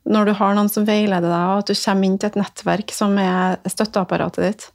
[0.06, 2.94] når du har noen som veileder deg, og at du kommer inn til et nettverk
[2.94, 4.68] som er støtteapparatet ditt.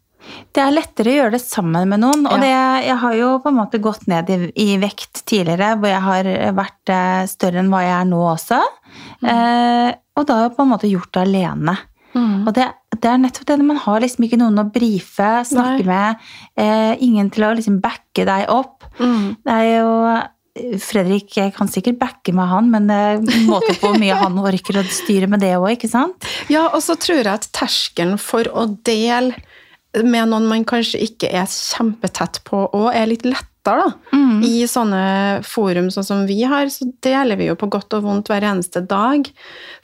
[0.53, 2.27] Det er lettere å gjøre det sammen med noen.
[2.29, 5.91] Og det, jeg har jo på en måte gått ned i, i vekt tidligere, hvor
[5.91, 8.59] jeg har vært eh, større enn hva jeg er nå også.
[9.25, 9.89] Eh,
[10.19, 11.77] og da har jeg på en måte gjort det alene.
[12.49, 12.67] Og det,
[12.99, 17.31] det er nettopp det man har liksom ikke noen å brife, snakke med, eh, ingen
[17.33, 18.89] til å liksom backe deg opp.
[18.99, 19.39] Mm.
[19.47, 19.95] Det er jo
[20.83, 24.81] Fredrik jeg kan sikkert backe med han, men en måte på hvor mye han orker
[24.81, 26.27] å styre med det òg, ikke sant?
[26.55, 29.39] Ja, og så tror jeg at terskelen for å dele
[29.95, 33.27] med noen man kanskje ikke er kjempetett på, og er litt
[33.65, 33.93] da.
[34.43, 38.29] I sånne forum sånn som vi har, så deler vi jo på godt og vondt
[38.31, 39.29] hver eneste dag.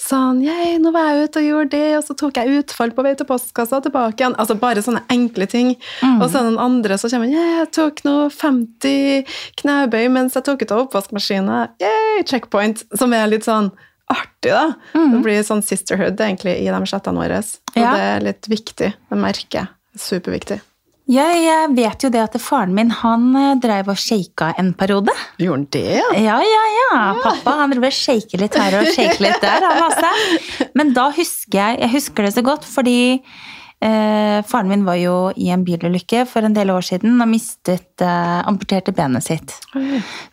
[0.01, 3.03] Sånn «Yay, 'Nå var jeg ute og gjorde det, og så tok jeg utfall på
[3.05, 5.77] vei til postkassa tilbake igjen.' Altså bare sånne enkle ting.
[6.21, 9.25] Og så er det noen andre som kommer «Yeah, 'Jeg tok nå 50
[9.61, 12.85] knebøy mens jeg tok ut av oppvaskmaskina.' Yay, checkpoint.
[12.97, 13.71] Som er litt sånn
[14.09, 14.73] artig, da.
[14.95, 17.39] Det blir sånn sisterhood egentlig i de chattene våre.
[17.39, 17.93] Og Ja.
[17.93, 18.95] det er litt viktig.
[19.11, 19.69] Det merker jeg.
[19.99, 20.61] Superviktig.
[21.07, 23.29] Jeg, jeg vet jo det at faren min han
[23.63, 25.13] dreiv drev og shaka en periode.
[25.39, 26.07] Gjorde han det, ja?
[26.19, 27.03] Ja, ja, ja.
[27.23, 29.63] Pappa han drev og shake litt her og shake litt der.
[29.63, 30.67] Han altså.
[30.79, 35.17] Men da husker jeg jeg husker det så godt, fordi eh, faren min var jo
[35.39, 39.55] i en bilulykke for en del år siden og mistet eh, amputerte benet sitt.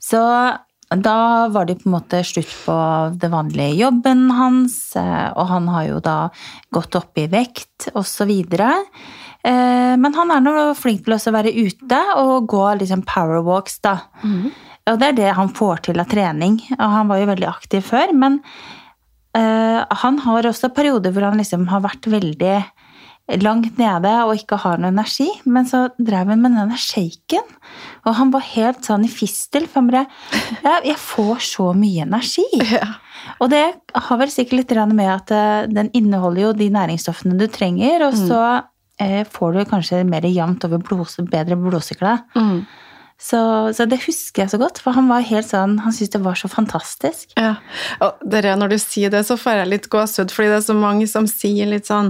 [0.02, 0.24] Så
[0.94, 2.76] da var det på en måte slutt på
[3.22, 6.18] det vanlige jobben hans, eh, og han har jo da
[6.74, 8.34] gått opp i vekt osv.
[9.44, 13.98] Men han er nå flink til også å være ute og gå liksom powerwalks, da.
[14.92, 16.60] Og det er det han får til av trening.
[16.76, 18.40] Og han var jo veldig aktiv før, men
[19.38, 22.58] eh, han har også perioder hvor han liksom har vært veldig
[23.40, 25.30] langt nede og ikke har noe energi.
[25.48, 27.48] Men så drev han med denne shaken,
[28.04, 29.70] og han var helt sånn i fistel.
[29.72, 32.46] For han bare jeg, får så mye energi.
[32.74, 32.98] Ja.
[33.40, 33.64] Og det
[33.96, 38.20] har vel sikkert litt med at eh, den inneholder jo de næringsstoffene du trenger, og
[38.20, 38.70] så eh,
[39.34, 42.24] får du kanskje mer jevnt over blod, bedre blodsykler.
[42.38, 42.66] Mm.
[43.24, 43.38] Så,
[43.78, 46.36] så det husker jeg så godt, for han var helt sånn, han syntes det var
[46.36, 47.30] så fantastisk.
[47.40, 47.54] Ja.
[48.04, 50.76] Og dere, når du sier det, så får jeg litt gåsehud, fordi det er så
[50.76, 52.10] mange som sier litt sånn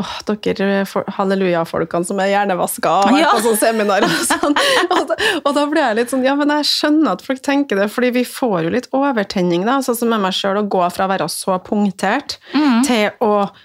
[0.00, 0.86] åh, dere
[1.18, 3.34] halleluja-folkene som er hjernevaska vært Ja.
[3.34, 4.56] på sånn seminar og sånn.
[4.96, 7.76] Og da, og da blir jeg litt sånn Ja, men jeg skjønner at folk tenker
[7.82, 9.80] det, fordi vi får jo litt overtenning, da.
[9.84, 12.38] Sånn som med meg sjøl, å gå fra å være så punktert
[12.86, 13.64] til å eh,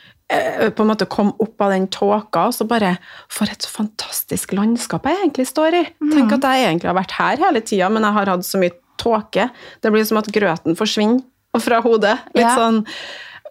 [0.76, 2.94] på en måte kom opp av den tåka, og så bare
[3.32, 5.84] For et fantastisk landskap jeg egentlig står i.
[6.14, 8.76] Tenk at jeg egentlig har vært her hele tida, men jeg har hatt så mye
[9.02, 9.50] tåke.
[9.82, 11.22] Det blir som at grøten forsvinner
[11.60, 12.18] fra hodet.
[12.36, 12.56] Litt Ja.
[12.56, 12.86] sånn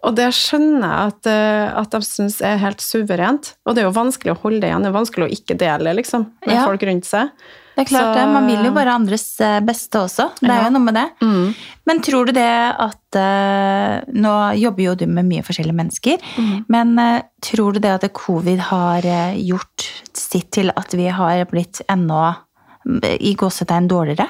[0.03, 3.53] og det skjønner jeg at, eh, at de syns er helt suverent.
[3.67, 4.81] Og det er jo vanskelig å holde det igjen.
[4.81, 6.65] Det er vanskelig å ikke dele liksom, med Ja.
[6.65, 7.29] folk rundt seg.
[7.75, 10.29] Det er klart Så- det, man vil jo bare andres eh, beste også.
[10.41, 10.63] Det er Ja.
[10.65, 11.05] jo noe med det.
[11.21, 11.55] Mm.
[11.87, 16.17] Men tror du det at eh, Nå jobber jo du med mye forskjellige mennesker.
[16.37, 16.65] Mm.
[16.69, 21.45] Men eh, tror du det at covid har eh, gjort sitt til at vi har
[21.45, 24.27] blitt mm, i gåsetegn dårligere?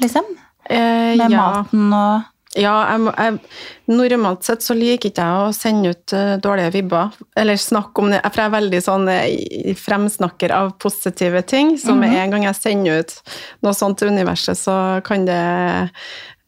[0.00, 0.24] Liksom?
[0.70, 1.62] Eh, Med ja.
[1.62, 2.22] maten og
[2.58, 3.38] Ja, jeg, jeg,
[3.94, 8.10] normalt sett så liker ikke jeg å sende ut eh, dårlige vibber, eller snakke om
[8.12, 12.48] det, for jeg er veldig sånn eh, fremsnakker av positive ting, så med en gang
[12.48, 13.14] jeg sender ut
[13.66, 14.74] noe sånt til universet, så
[15.06, 15.38] kan det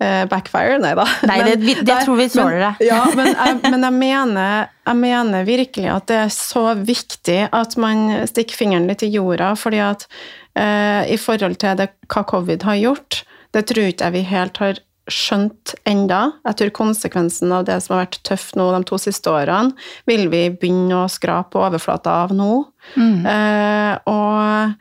[0.01, 1.07] eh, backfire, nei da.
[1.29, 2.87] Nei, det- vi- det tror vi tåler men, det.
[2.91, 7.77] Ja, men, jeg, men jeg, mener, jeg mener virkelig at det er så viktig at
[7.77, 10.07] man stikker fingeren litt i jorda, fordi at
[10.57, 14.57] eh, i forhold til det hva covid har gjort, det tror ikke jeg vi helt
[14.63, 14.79] har
[15.11, 16.33] skjønt enda.
[16.47, 19.73] Jeg tror konsekvensen av det som har vært tøft nå de to siste årene,
[20.07, 22.53] vil vi begynne å skrape overflata av nå.
[22.97, 24.77] Eh, og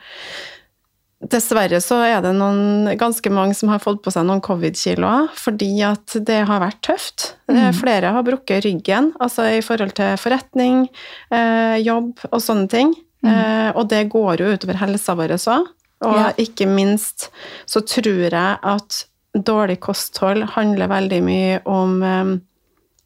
[1.29, 5.71] dessverre så er det noen, ganske mange som har fått på seg noen covid-kiloer, fordi
[5.87, 7.33] at det har vært tøft.
[7.51, 7.73] Mm.
[7.75, 10.87] Flere har brukket ryggen, altså i forhold til forretning,
[11.31, 12.95] eh, jobb og sånne ting.
[13.25, 15.67] Eh, og det går jo utover helsa vår òg.
[16.07, 16.31] Og Ja.
[16.39, 17.29] ikke minst
[17.67, 22.33] så tror jeg at dårlig kosthold handler veldig mye om eh,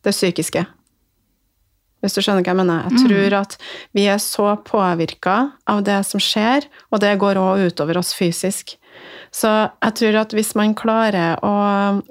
[0.04, 0.66] det psykiske.
[2.04, 2.88] Hvis du skjønner hva jeg mener.
[2.92, 3.54] Jeg tror at
[3.96, 5.38] vi er så påvirka
[5.72, 8.76] av det som skjer, og det går òg utover oss fysisk.
[9.34, 11.54] Så jeg tror at hvis man klarer å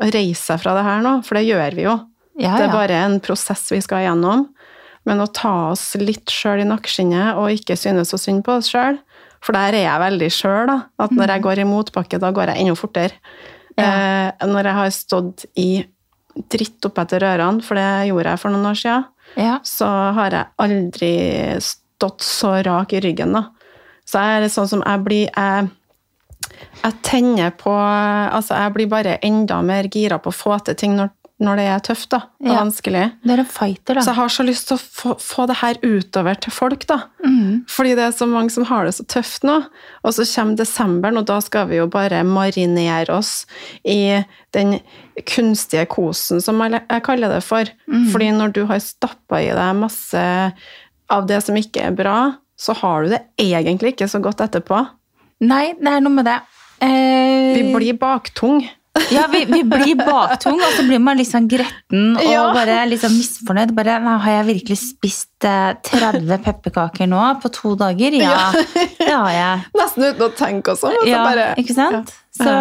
[0.01, 1.98] reise seg fra det her nå, for det gjør vi jo,
[2.40, 4.46] Ja, det er bare en prosess vi skal gjennom,
[5.05, 8.70] men å ta oss litt sjøl i nakkeskinnet og ikke synes så synd på oss
[8.72, 8.96] sjøl,
[9.42, 10.77] for der er jeg veldig sjøl, da.
[11.03, 13.18] At når jeg går i motbakke, da går jeg enda fortere.
[13.78, 15.85] Eh, når jeg har stått i
[16.52, 19.04] dritt oppetter ørene, for det gjorde jeg for noen år siden,
[19.37, 19.58] Ja.
[19.64, 23.46] så har jeg aldri stått så rak i ryggen, da.
[24.04, 25.70] Så jeg er litt sånn som jeg blir jeg,
[26.82, 30.96] jeg tenner på Altså, jeg blir bare enda mer gira på å få til ting
[30.96, 31.11] når,
[31.42, 32.18] når det er tøft, da.
[32.40, 32.57] Og Ja.
[32.62, 33.02] vanskelig.
[33.24, 35.74] Det er en fighter, Så jeg har så lyst til å få, få det her
[35.83, 37.00] utover til folk, da.
[37.24, 37.64] Mm.
[37.68, 39.57] Fordi det er så mange som har det så tøft nå.
[40.05, 43.46] Og så kommer desemberen, og da skal vi jo bare marinere oss
[43.85, 44.78] i den
[45.26, 47.64] kunstige kosen, som jeg jeg kaller det for.
[48.12, 50.52] Fordi når du har stappa i deg masse
[51.11, 54.87] av det som ikke er bra, så har du det egentlig ikke så godt etterpå.
[55.40, 56.40] Nei, det er noe med det.
[56.81, 58.62] Eh, Vi blir baktung.
[59.12, 62.42] Ja, vi, vi blir baktung, og så blir man litt sånn gretten og Ja.
[62.52, 63.72] bare litt sånn misfornøyd.
[63.76, 68.12] Bare, har jeg virkelig spist eh, 30 pepperkaker nå på to dager?
[68.20, 69.64] Ja, det har jeg.
[69.81, 70.92] Nesten uten å tenke også.
[70.92, 72.12] Men Ja, bare- ikke sant?
[72.37, 72.52] Så,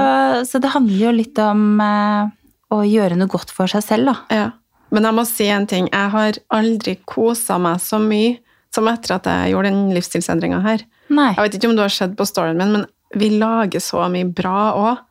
[0.47, 2.31] så det handler jo litt om eh,
[2.71, 4.15] å gjøre noe godt for seg selv, da.
[4.31, 4.47] Ja.
[4.91, 5.85] Men jeg må si en ting.
[5.91, 8.37] Jeg har aldri kosa meg så mye
[8.71, 10.83] som etter at jeg gjorde den livsstilsendringa her.
[11.11, 11.29] Nei.
[11.35, 12.85] Jeg vet ikke om du har sett på storyen min, men
[13.19, 15.07] vi lager så mye bra òg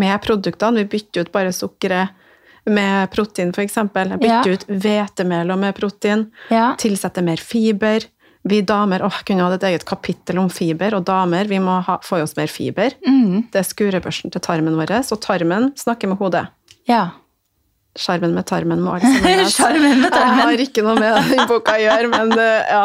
[0.00, 0.82] med produktene.
[0.84, 2.08] Vi bytter ut bare sukkeret
[2.66, 3.74] med protein, f.eks.
[3.92, 4.42] Bytter Ja.
[4.48, 6.30] ut hvetemel med protein.
[6.50, 6.74] Ja.
[6.80, 8.06] Tilsetter mer fiber.
[8.44, 11.98] Vi damer åh, kunne hatt et eget kapittel om fiber, og damer vi må ha,
[12.04, 12.92] få i oss mer fiber.
[13.06, 13.46] Mm.
[13.52, 16.46] Det er skurebørsten til tarmen vår, og tarmen snakker med hodet.
[16.88, 17.06] Ja.
[17.96, 20.40] Sjarmen med tarmen må alle sammen med tarmen.
[20.42, 22.84] Jeg har ikke noe med den boka å gjøre, men eh, ja,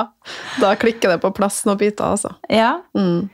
[0.61, 2.35] da klikker det på plass noen biter, altså.
[2.51, 2.77] ja.
[2.95, 3.27] Mm.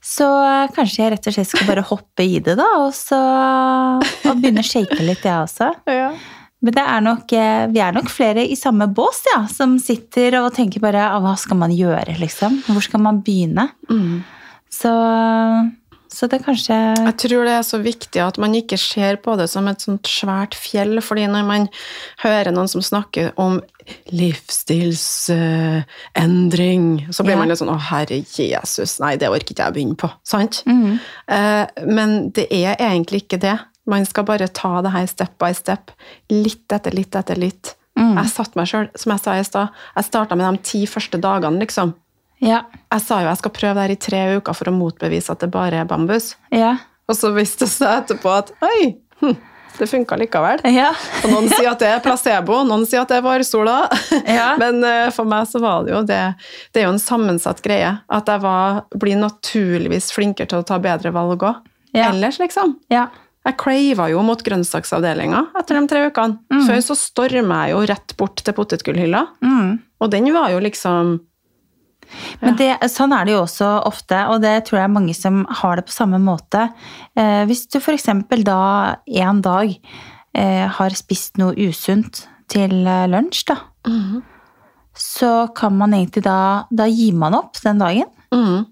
[0.00, 3.20] Så eh, kanskje jeg rett og slett skal bare hoppe i det, da, og så
[3.20, 5.72] og begynne å shake litt, jeg også.
[6.00, 6.12] Ja.
[6.60, 10.36] Men det er nok, eh, vi er nok flere i samme bås, ja, som sitter
[10.42, 12.58] og tenker bare «Ah, hva skal man gjøre, liksom?
[12.66, 13.70] Hvor skal man begynne?
[13.88, 14.18] Mm.
[14.68, 14.92] Så,
[16.10, 19.36] så det er kanskje Jeg tror det er så viktig at man ikke ser på
[19.38, 21.68] det som et sånt svært fjell, fordi når man
[22.24, 23.60] hører noen som snakker om
[24.12, 27.38] livsstilsendring, så blir Ja.
[27.38, 30.10] man litt sånn 'Å, herre Jesus, nei, det orker ikke jeg begynne på'.
[30.24, 30.62] Sant?
[30.66, 30.98] Mm.
[31.28, 33.58] Uh, men det er egentlig ikke det.
[33.86, 35.90] Man skal bare ta det her step by step.
[36.30, 37.74] Litt etter litt etter litt.
[37.98, 38.14] Mm.
[38.16, 41.18] Jeg satte meg sjøl, som jeg sa i stad, jeg starta med de ti første
[41.20, 41.94] dagene, liksom.
[42.40, 42.64] Ja.
[42.90, 45.44] Jeg sa jo jeg skal prøve det her i tre uker for å motbevise at
[45.44, 46.34] det bare er bambus.
[46.54, 46.76] Ja.
[47.10, 49.36] Og så viste det seg etterpå at oi, hm,
[49.78, 50.62] det funka likevel.
[50.72, 50.90] Ja.
[51.24, 53.78] Og noen sier at det er placebo, noen sier at det er vårsola.
[54.28, 54.52] Ja.
[54.62, 56.20] Men eh, for meg så var det jo det
[56.72, 57.94] Det er jo en sammensatt greie.
[58.12, 61.66] At jeg var, blir naturligvis flinkere til å ta bedre valg òg.
[61.96, 62.10] Ja.
[62.12, 62.76] Ellers, liksom.
[62.92, 63.08] ja.
[63.48, 66.60] Jeg crava jo mot grønnsaksavdelinga etter de tre ukene.
[66.66, 69.22] Før så storma jeg jo rett bort til potetgullhylla.
[69.40, 69.70] Mm.
[70.04, 71.14] Og den var jo liksom
[72.40, 75.42] Men det, sånn er det jo også ofte, og det tror jeg er mange som
[75.60, 76.68] har det på samme måte.
[77.18, 78.08] Eh, hvis du f.eks.
[78.46, 78.60] da
[79.24, 83.60] en dag eh, har spist noe usunt til eh, lunsj, da,
[85.00, 88.10] så kan man egentlig da Da gir man opp den dagen.
[88.34, 88.66] mm.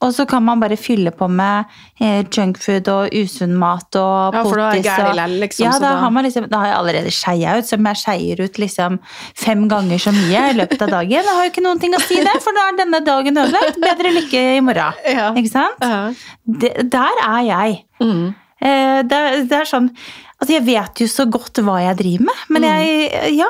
[0.00, 1.64] Og så kan man bare fylle på med
[2.00, 4.86] eh, junkfood og usunn mat og Ja, da potis.
[5.18, 7.84] lell, liksom, Ja, da, da- har man liksom, da har jeg allerede skeia ut, som
[7.90, 8.98] jeg skeier ut liksom
[9.34, 11.10] fem ganger så mye i løpet av dagen.
[11.18, 13.80] Jeg har jo ikke noen ting å si det, for da er denne dagen ødelagt.
[13.82, 14.94] Bedre lykke i morgen.
[15.18, 15.32] Ja.
[15.34, 15.82] Ikke sant?
[15.82, 16.12] Ja.
[16.46, 17.80] Det, der er jeg.
[18.00, 18.34] Mm.
[18.62, 19.90] Eh, det, det er sånn
[20.38, 23.48] Altså, jeg vet jo så godt hva jeg driver med, men jeg Ja.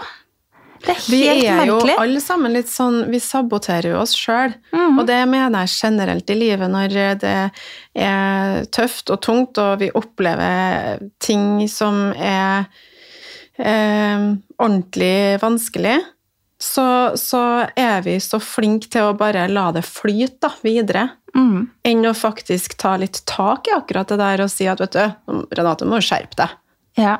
[0.84, 1.10] Det er Mm.
[1.10, 4.54] Vi er er jo alle sammen litt sånn Vi saboterer jo oss sjøl.
[4.72, 4.98] Mm.
[4.98, 6.88] Og det mener jeg generelt i livet når
[7.20, 7.50] det
[7.96, 12.68] er tøft og tungt, og vi opplever ting som er
[13.58, 15.98] eh, ordentlig vanskelig.
[16.60, 17.40] Så, så
[17.78, 21.68] er vi så flinke til å bare la det flyte da, videre, Mm.
[21.84, 25.42] enn å faktisk ta litt tak i akkurat det der og si at vet du,
[25.54, 26.54] Renate, må skjerpe deg.
[26.98, 27.18] Ja.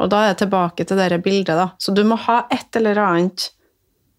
[0.00, 1.68] Og da er det tilbake til det bildet, da.
[1.78, 3.50] Så du må ha et eller annet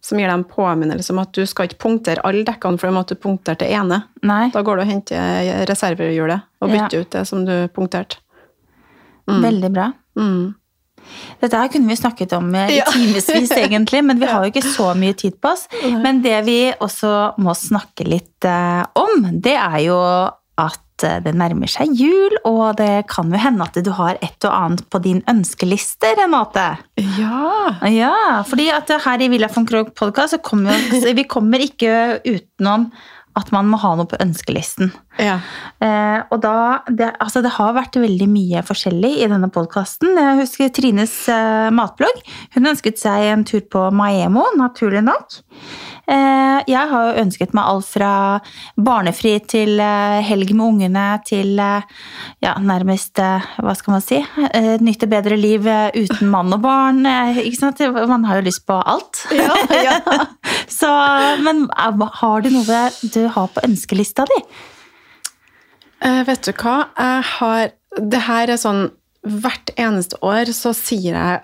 [0.06, 3.16] som gir deg en påminnelse om at du skal ikke punktere alle dekkene for du
[3.18, 4.04] punkterte det ene.
[4.24, 4.52] Nei.
[4.54, 6.76] Da går du og henter reservehjulet og Ja.
[6.86, 8.18] bytter ut det som du punkterte.
[9.28, 9.92] Veldig bra.
[10.18, 10.54] Mm.
[11.42, 12.86] Dette her kunne vi snakket om i Ja.
[12.86, 15.68] timevis, egentlig, men vi har jo ikke så mye tid på oss.
[15.84, 20.00] Men det vi også må snakke litt eh, om, det er jo
[20.62, 24.48] at eh, det nærmer seg jul, og det kan jo hende at du har et
[24.48, 26.68] og annet på din ønskeliste, Renate.
[27.18, 27.76] Ja!
[27.92, 32.22] Ja, fordi at her i Villa von Krogh podcast så kommer vi, vi kommer ikke
[32.24, 32.90] utenom
[33.36, 34.94] at man må ha noe på ønskelisten.
[35.20, 35.40] ja.
[35.84, 40.16] Eh, og da, det, altså det har vært veldig mye forskjellig i denne podkasten.
[40.16, 42.22] Jeg husker Trines eh, matblogg.
[42.56, 45.36] Hun ønsket seg en tur på Maemo, naturlig nok.
[46.06, 48.12] Eh, jeg har jo ønsket meg alt fra
[48.78, 51.88] barnefri til eh, helg med ungene til eh,
[52.46, 54.20] ja, nærmest Hva skal man si?
[54.86, 57.02] Nyte bedre liv uten mann og barn.
[57.42, 57.82] Ikke sant?
[57.96, 59.26] Man har jo lyst på alt.
[59.36, 59.98] Ja, ja.
[60.72, 60.90] Så,
[61.46, 62.80] men har du noe
[63.14, 64.40] du har på ønskelista di?
[66.06, 66.78] Eh, vet du hva?
[66.98, 68.88] Jeg har Det her er sånn
[69.26, 71.44] Hvert eneste år så sier jeg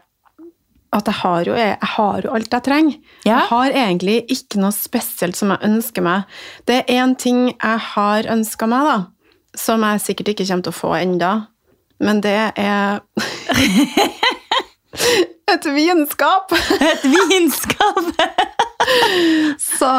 [0.92, 2.98] at jeg har jo, jeg har jo alt jeg trenger.
[3.24, 3.30] Ja.
[3.32, 6.28] Jeg har egentlig ikke noe spesielt som jeg ønsker meg.
[6.68, 10.76] Det er én ting jeg har ønska meg, da, som jeg sikkert ikke kommer til
[10.76, 11.32] å få enda,
[12.02, 13.00] men det er
[15.52, 16.54] Et vinskap!
[16.80, 18.12] Et vinskap!
[19.62, 19.92] Sa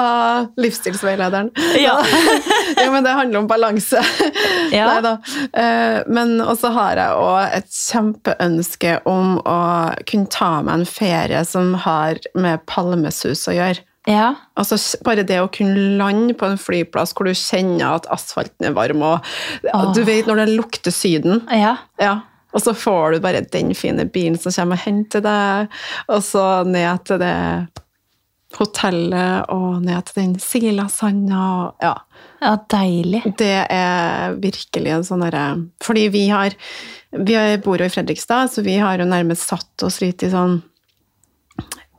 [0.57, 1.51] livsstilsveilederen.
[1.79, 1.99] Ja.
[2.77, 2.89] ja.
[2.91, 4.03] men det handler om balanse.
[4.73, 4.89] Ja.
[4.89, 5.13] Nei da.
[6.09, 9.61] Men også har jeg òg et kjempeønske om å
[10.09, 13.85] kunne ta meg en ferie som har med palmesus å gjøre.
[14.09, 14.33] Ja.
[14.59, 18.75] Altså, bare det å kunne lande på en flyplass hvor du kjenner at asfalten er
[18.75, 21.45] varm, og du vet når det lukter Syden.
[21.55, 21.77] Ja.
[22.03, 22.17] Ja.
[22.53, 25.69] Og så får du bare den fine bilen som kommer og henter deg,
[26.09, 27.37] og så ned til det
[28.59, 31.45] hotellet, og ned til den Silasanda.
[31.81, 31.95] Ja.
[32.43, 33.23] ja, deilig.
[33.41, 35.47] Det er virkelig en sånn derre
[35.85, 36.53] Fordi vi har
[37.13, 40.61] Vi bor jo i Fredrikstad, så vi har jo nærmest satt oss litt i sånn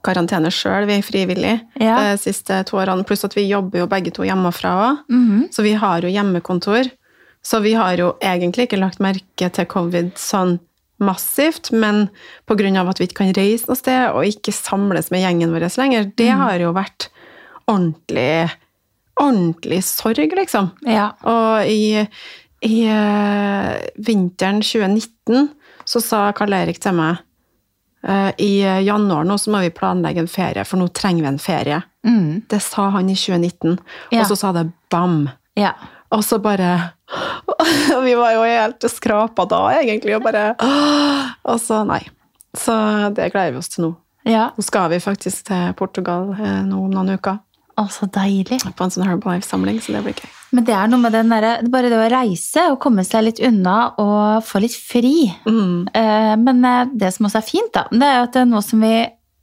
[0.03, 0.85] karantene sjøl.
[0.89, 1.97] Vi er frivillige Ja.
[2.11, 3.05] de siste to årene.
[3.07, 4.97] Pluss at vi jobber jo begge to hjemmefra òg.
[5.09, 5.53] Mhm.
[5.53, 6.89] Så vi har jo hjemmekontor.
[7.43, 10.59] Så vi har jo egentlig ikke lagt merke til covid sånn
[11.03, 12.07] massivt, men
[12.47, 12.89] pga.
[12.89, 16.29] at vi ikke kan reise noe sted og ikke samles med gjengen vår lenger, det
[16.31, 17.09] har jo vært
[17.67, 18.49] ordentlig
[19.13, 20.71] Ordentlig sorg, liksom.
[20.89, 21.11] Ja.
[21.29, 22.01] Og i,
[22.65, 25.51] i eh, vinteren 2019
[25.85, 27.19] så sa Karl Erik til meg
[28.07, 28.51] eh, i
[28.87, 31.77] januar nå så må vi planlegge en ferie, for nå trenger vi en ferie.
[32.07, 32.41] Mm.
[32.49, 33.77] Det sa han i 2019,
[34.09, 34.23] Ja.
[34.23, 35.27] og så sa det bam.
[35.59, 35.75] ja.
[36.13, 36.73] Og så bare
[38.05, 40.53] Vi var jo helt skrapa da, egentlig, og bare
[41.51, 42.01] Og så nei.
[42.57, 42.73] Så
[43.17, 43.95] det gleder vi oss til nå.
[44.29, 44.51] Ja.
[44.55, 47.41] Nå skal vi faktisk til Portugal eh, nå om noen uker.
[47.73, 48.59] Å, så deilig.
[48.77, 50.29] På en sånn Herbalife-samling, så det blir gøy.
[50.53, 53.41] Men det er noe med den der, Bare det å reise og komme seg litt
[53.41, 55.25] unna og få litt fri.
[55.49, 55.89] Mm.
[55.89, 58.61] Eh, Men eh, det som også er fint, da, det er at det er noe
[58.65, 58.93] som vi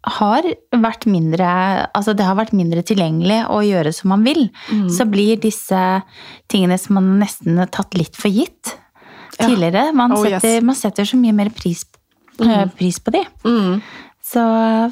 [0.07, 0.43] har
[0.73, 1.47] vært mindre
[1.95, 4.47] Altså det har vært mindre tilgjengelig å gjøre som man vil.
[4.73, 4.87] Mm.
[4.89, 5.81] Så blir disse
[6.49, 8.77] tingene som man nesten har tatt litt for gitt
[9.39, 9.47] Ja.
[9.49, 10.63] tidligere Man, Oh, setter, yes.
[10.65, 11.85] man setter så mye mer pris,
[12.41, 12.71] mm.
[12.77, 13.25] pris på de.
[13.45, 13.81] Mm.
[14.31, 14.41] Så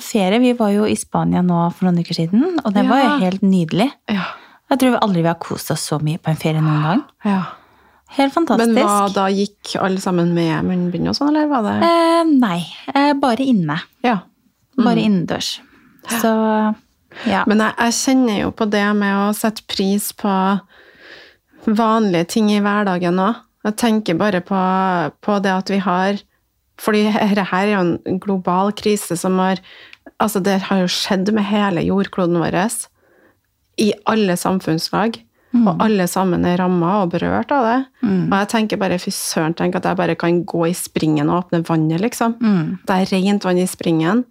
[0.00, 3.18] ferie Vi var jo i Spania nå for noen uker siden, og det var jo
[3.24, 3.90] helt nydelig.
[4.08, 4.24] Ja.
[4.70, 7.02] Jeg tror aldri vi har kost oss så mye på en ferie noen gang.
[7.24, 7.42] ja.
[8.16, 8.72] Helt fantastisk.
[8.72, 12.64] Men hva da gikk alle sammen med munnbind og sånn, eller var det Eh, nei,
[12.94, 13.76] eh, bare inne.
[14.02, 14.22] Ja.
[14.78, 15.58] Bare innendørs.
[16.20, 16.30] Så
[17.26, 17.42] ja.
[17.48, 20.30] Men jeg, jeg kjenner jo på det med å sette pris på
[21.66, 23.44] vanlige ting i hverdagen òg.
[23.66, 24.58] Jeg tenker bare på,
[25.24, 26.20] på det at vi har
[26.78, 29.58] Fordi dette her er jo en global krise som har
[30.22, 32.56] Altså, det har jo skjedd med hele jordkloden vår.
[33.78, 35.18] I alle samfunnslag.
[35.54, 37.76] Og alle sammen er ramma og berørt av det.
[38.30, 41.44] Og jeg tenker bare, fy søren, tenk at jeg bare kan gå i springen og
[41.44, 42.34] åpne vannet, liksom.
[42.88, 44.24] Det er rent vann i springen.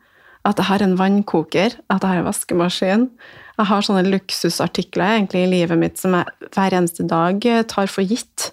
[0.48, 3.10] At jeg har en vannkoker, at jeg har en vaskemaskin.
[3.58, 7.90] Jeg har sånne luksusartikler egentlig i livet mitt som jeg hver eneste dag eh, tar
[7.92, 8.52] for gitt.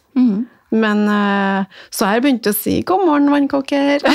[0.74, 4.02] Men eh, så har jeg begynt å si 'god morgen, vannkoker'.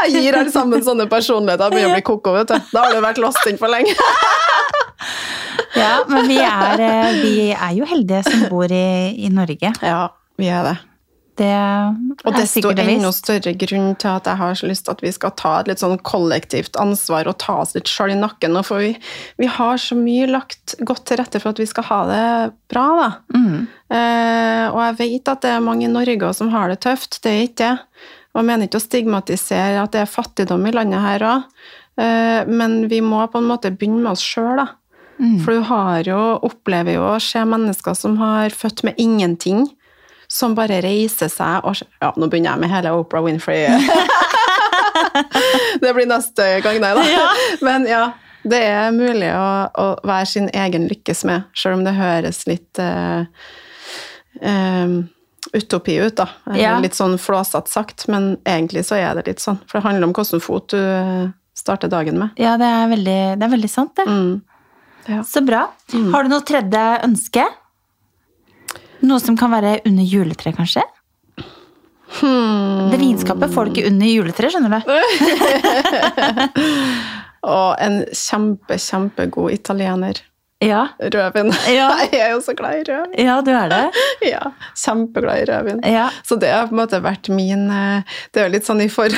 [0.00, 2.70] jeg gir alle sammen sånne personligheter og begynner å bli koko, vet du.
[2.70, 3.96] Da har du vært låst inn for lenge.
[5.82, 9.72] ja, men vi er, eh, vi er jo heldige som bor i, i Norge.
[9.82, 10.04] Ja,
[10.38, 10.76] vi er det.
[11.40, 11.48] Det
[12.26, 13.24] Og er desto og enda visst.
[13.24, 15.80] større grunn til at jeg har så lyst til at vi skal ta et litt
[15.80, 18.58] sånn kollektivt ansvar og ta oss litt sjøl i nakken.
[18.66, 18.90] For vi,
[19.40, 22.24] vi har så mye lagt godt til rette for at vi skal ha det
[22.72, 23.10] bra, da.
[23.32, 23.54] Mm.
[23.90, 27.32] Eh, og jeg vet at det er mange i Norge som har det tøft, det
[27.32, 27.72] er ikke det.
[28.30, 31.48] Og jeg mener ikke å stigmatisere at det er fattigdom i landet her òg,
[31.98, 34.68] eh, men vi må på en måte begynne med oss sjøl, da.
[35.44, 39.66] For du har jo, opplever jo å se mennesker som har født med ingenting,
[40.30, 43.66] som bare reiser seg og Ja, nå begynner jeg med hele Oprah Winfrey.
[45.82, 47.24] det blir neste gang, nei da.
[47.66, 48.04] Men ja,
[48.42, 52.80] det er mulig å, å være sin egen lykkes med, selv om det høres litt
[52.80, 53.26] uh,
[54.40, 55.02] um,
[55.52, 56.28] utopi ut, da.
[56.56, 56.76] Ja.
[56.80, 59.58] Litt sånn flåsete sagt, men egentlig så er det litt sånn.
[59.66, 62.36] For det handler om hvilken fot du eh, starter dagen med.
[62.40, 64.06] Ja, det er veldig, det er veldig sant, det.
[64.06, 64.36] Mm.
[65.10, 65.24] Ja.
[65.26, 65.64] Så bra.
[66.12, 67.46] Har du noe tredje ønske?
[69.00, 70.82] Noe som kan være under juletreet, kanskje?
[72.20, 72.90] Hmm.
[72.90, 74.80] Det vinskapet får du ikke under juletreet, skjønner du.
[77.50, 80.14] Og en kjempe, kjempegod italiener.
[80.60, 81.48] Ja, Rødvin.
[81.72, 81.86] Ja.
[82.12, 83.14] Jeg er jo så glad i rødvin.
[83.24, 83.86] ja du er det.
[84.34, 85.80] Ja, kjempeglad i rødvin.
[85.88, 86.10] Ja.
[86.26, 88.90] Så det har på en måte vært min eh, Det er jo litt sånn i
[88.92, 89.08] for,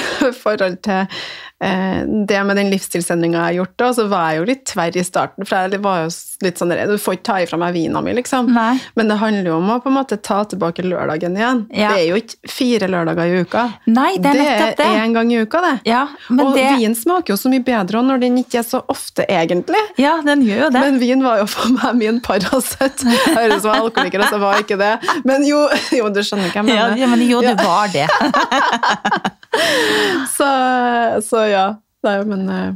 [0.44, 4.46] forhold til eh, det med den livsstilsendringa jeg har gjort, da, så var jeg jo
[4.52, 6.10] litt tverr i starten, for jeg var jo
[6.44, 8.50] litt sånn Du får ikke ta ifra meg vina mi, liksom.
[8.54, 8.76] Nei.
[8.98, 11.64] Men det handler jo om å på en måte ta tilbake lørdagen igjen.
[11.70, 11.92] Ja.
[11.92, 13.64] Det er jo ikke fire lørdager i uka.
[13.86, 14.88] Nei, det er nettopp det.
[14.88, 15.74] er én gang i uka, det.
[15.88, 18.82] Ja, men og det vin smaker jo så mye bedre når den ikke er så
[18.92, 19.82] ofte, egentlig.
[20.00, 20.84] Ja, den gjør jo det.
[20.86, 23.04] Men vin var jo for meg min Paracet.
[23.32, 24.92] Høres ut som alkoholiker, så var ikke det.
[25.28, 25.64] Men jo,
[25.98, 27.00] jo du skjønner hva jeg ja, mener.
[27.02, 28.08] ja, men jo, du var det.
[30.32, 30.46] Så,
[31.28, 31.66] så ja.
[32.06, 32.70] Nei, men eh.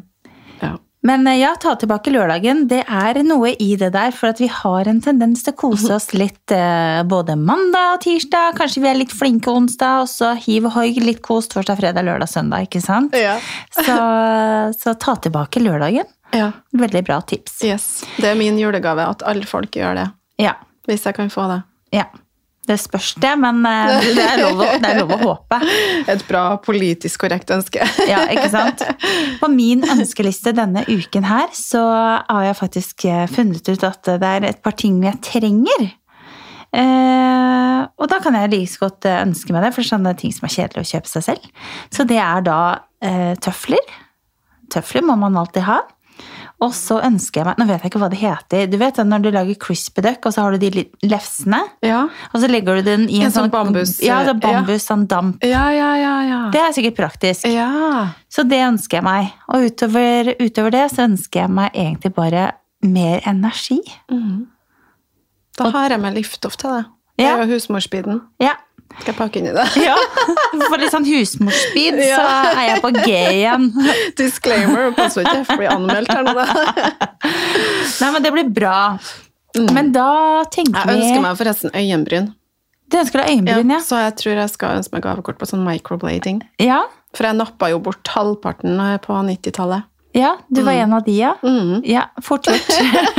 [1.07, 2.65] Men eh, ja, ta tilbake lørdagen.
[2.71, 5.93] Det er noe i det der, for at vi har en tendens til å kose
[5.95, 8.57] oss litt eh, både mandag og tirsdag.
[8.59, 12.07] Kanskje vi er litt flinke onsdag, og så hiv og hoi litt kos torsdag, fredag,
[12.09, 12.67] lørdag, søndag.
[12.67, 13.15] ikke sant?
[13.17, 13.39] ja.
[13.87, 13.95] Så,
[14.75, 16.09] så ta tilbake lørdagen.
[16.35, 16.49] Ja.
[16.75, 17.61] Veldig bra tips.
[17.65, 17.85] Yes.
[18.17, 20.07] Det er min julegave at alle folk gjør det.
[20.43, 20.57] Ja.
[20.89, 21.61] Hvis jeg kan få det.
[21.95, 22.09] ja.
[22.67, 25.61] Det spørs det, men eh, det er lov, det er lov å håpe.
[26.13, 27.85] Et bra politisk korrekt ønske.
[28.11, 28.83] Ja, ikke sant?
[29.41, 34.33] På min ønskeliste denne uken her, så har jeg faktisk eh, funnet ut at det
[34.33, 35.89] er et par ting jeg trenger.
[36.77, 40.35] Eh, og da kan jeg like så godt eh, ønske meg det, for sånne ting
[40.35, 41.51] som er kjedelig å kjøpe seg selv.
[41.95, 42.61] Så det er da
[43.05, 43.95] eh, tøfler.
[44.73, 45.81] Tøfler må man alltid ha.
[46.65, 48.67] Og så ønsker jeg meg Nå vet jeg ikke hva det heter.
[48.73, 52.07] Du vet når du lager crispy duck, og så har du de lefsene, Ja.
[52.33, 54.63] og så legger du den i en, En sånn bambus- Ja, så ja.
[54.81, 55.45] sånn damp.
[55.45, 56.51] Ja, ja, ja, ja.
[56.51, 57.45] Det er sikkert praktisk.
[57.53, 58.15] Ja.
[58.31, 59.33] Så det ønsker jeg meg.
[59.53, 62.53] Og utover, utover det så ønsker jeg meg egentlig bare
[62.83, 63.83] mer energi.
[64.11, 64.47] Mm.
[65.59, 66.85] Da har jeg med liftoff til det.
[67.19, 68.21] Det er jo husmorsbiten.
[68.41, 68.55] Ja.
[69.01, 69.67] Skal jeg pakke inn i det?
[69.85, 69.95] ja.
[70.67, 72.23] For litt sånn husmorsbid, så
[72.57, 73.69] er jeg på G igjen.
[74.19, 76.33] Disclaimer, Passer ikke jeg blir anmeldt her nå.
[76.37, 76.47] da.
[78.01, 78.79] Nei, men det blir bra.
[79.73, 80.09] Men da
[80.53, 82.27] tenker Jeg vi ønsker meg forresten øyenbryn.
[82.93, 83.79] Du ønsker deg øyenbryn, ja?
[83.83, 86.43] Så jeg tror jeg skal ønske meg gavekort på sånn microblading.
[86.63, 86.83] Ja,
[87.17, 89.87] For jeg nappa jo bort halvparten eh, på 90-tallet.
[90.17, 91.35] Ja du var en av de, ja.
[91.43, 91.83] Mm.
[91.85, 92.69] Ja, fort gjort.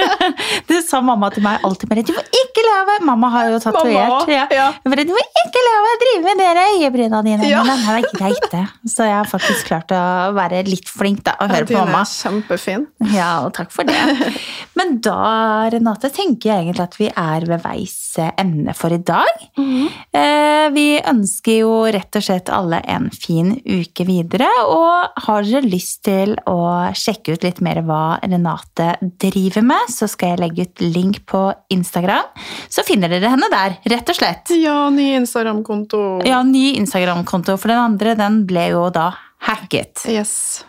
[0.67, 4.29] Det sa mamma til meg alltid bare 'Du får ikke love!' Mamma har jo tatovert.
[4.31, 4.47] Ja.
[4.51, 4.67] ja.
[4.83, 7.63] Bare, 'Du får ikke love å drive med dere øyebryna dine.' Ja.
[7.67, 8.65] Men det er greit, det.
[8.89, 12.01] Så jeg har faktisk klart å være litt flink da, og høre på mamma.
[12.01, 12.11] er.
[12.17, 12.87] Kjempefin.
[13.13, 14.33] Ja, og takk for det.
[14.77, 19.29] Men da, Renate, tenker jeg egentlig at vi er ved veis ende for i dag.
[19.57, 20.73] Mm.
[20.73, 26.03] Vi ønsker jo rett og slett alle en fin uke videre, og har dere lyst
[26.07, 30.85] til å sjekke ut litt mer hva Renate driver med, så skal jeg legge ut
[30.85, 31.41] link på
[31.73, 32.29] Instagram.
[32.69, 34.53] Så finner dere henne der, rett og slett.
[34.55, 36.03] Ja, ny Instagram-konto.
[36.27, 39.11] Ja, ny Instagram-konto, for den andre den ble jo da
[39.49, 40.05] hacket.
[40.07, 40.63] Yes.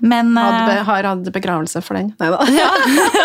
[0.00, 2.12] Men Hadde, eh, har hatt begravelse for den.
[2.20, 2.40] Nei da.
[2.60, 2.68] ja,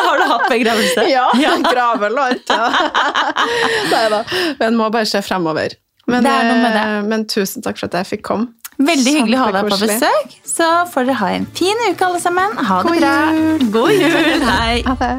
[0.06, 1.06] Har du hatt begravelse?
[1.12, 1.28] Ja,
[1.66, 2.48] gravel og alt.
[2.48, 2.70] Ja.
[3.94, 4.24] Nei da.
[4.62, 5.76] Men må bare se fremover.
[6.08, 8.52] Men, er eh, men tusen takk for at jeg fikk komme.
[8.82, 10.38] Veldig hyggelig å ha deg på besøk.
[10.48, 12.58] Så får dere ha en fin uke, alle sammen.
[12.58, 13.14] Ha det God bra.
[13.36, 13.68] jul.
[13.76, 14.48] God jul.
[14.48, 14.82] Hei.
[14.88, 15.12] Ha det.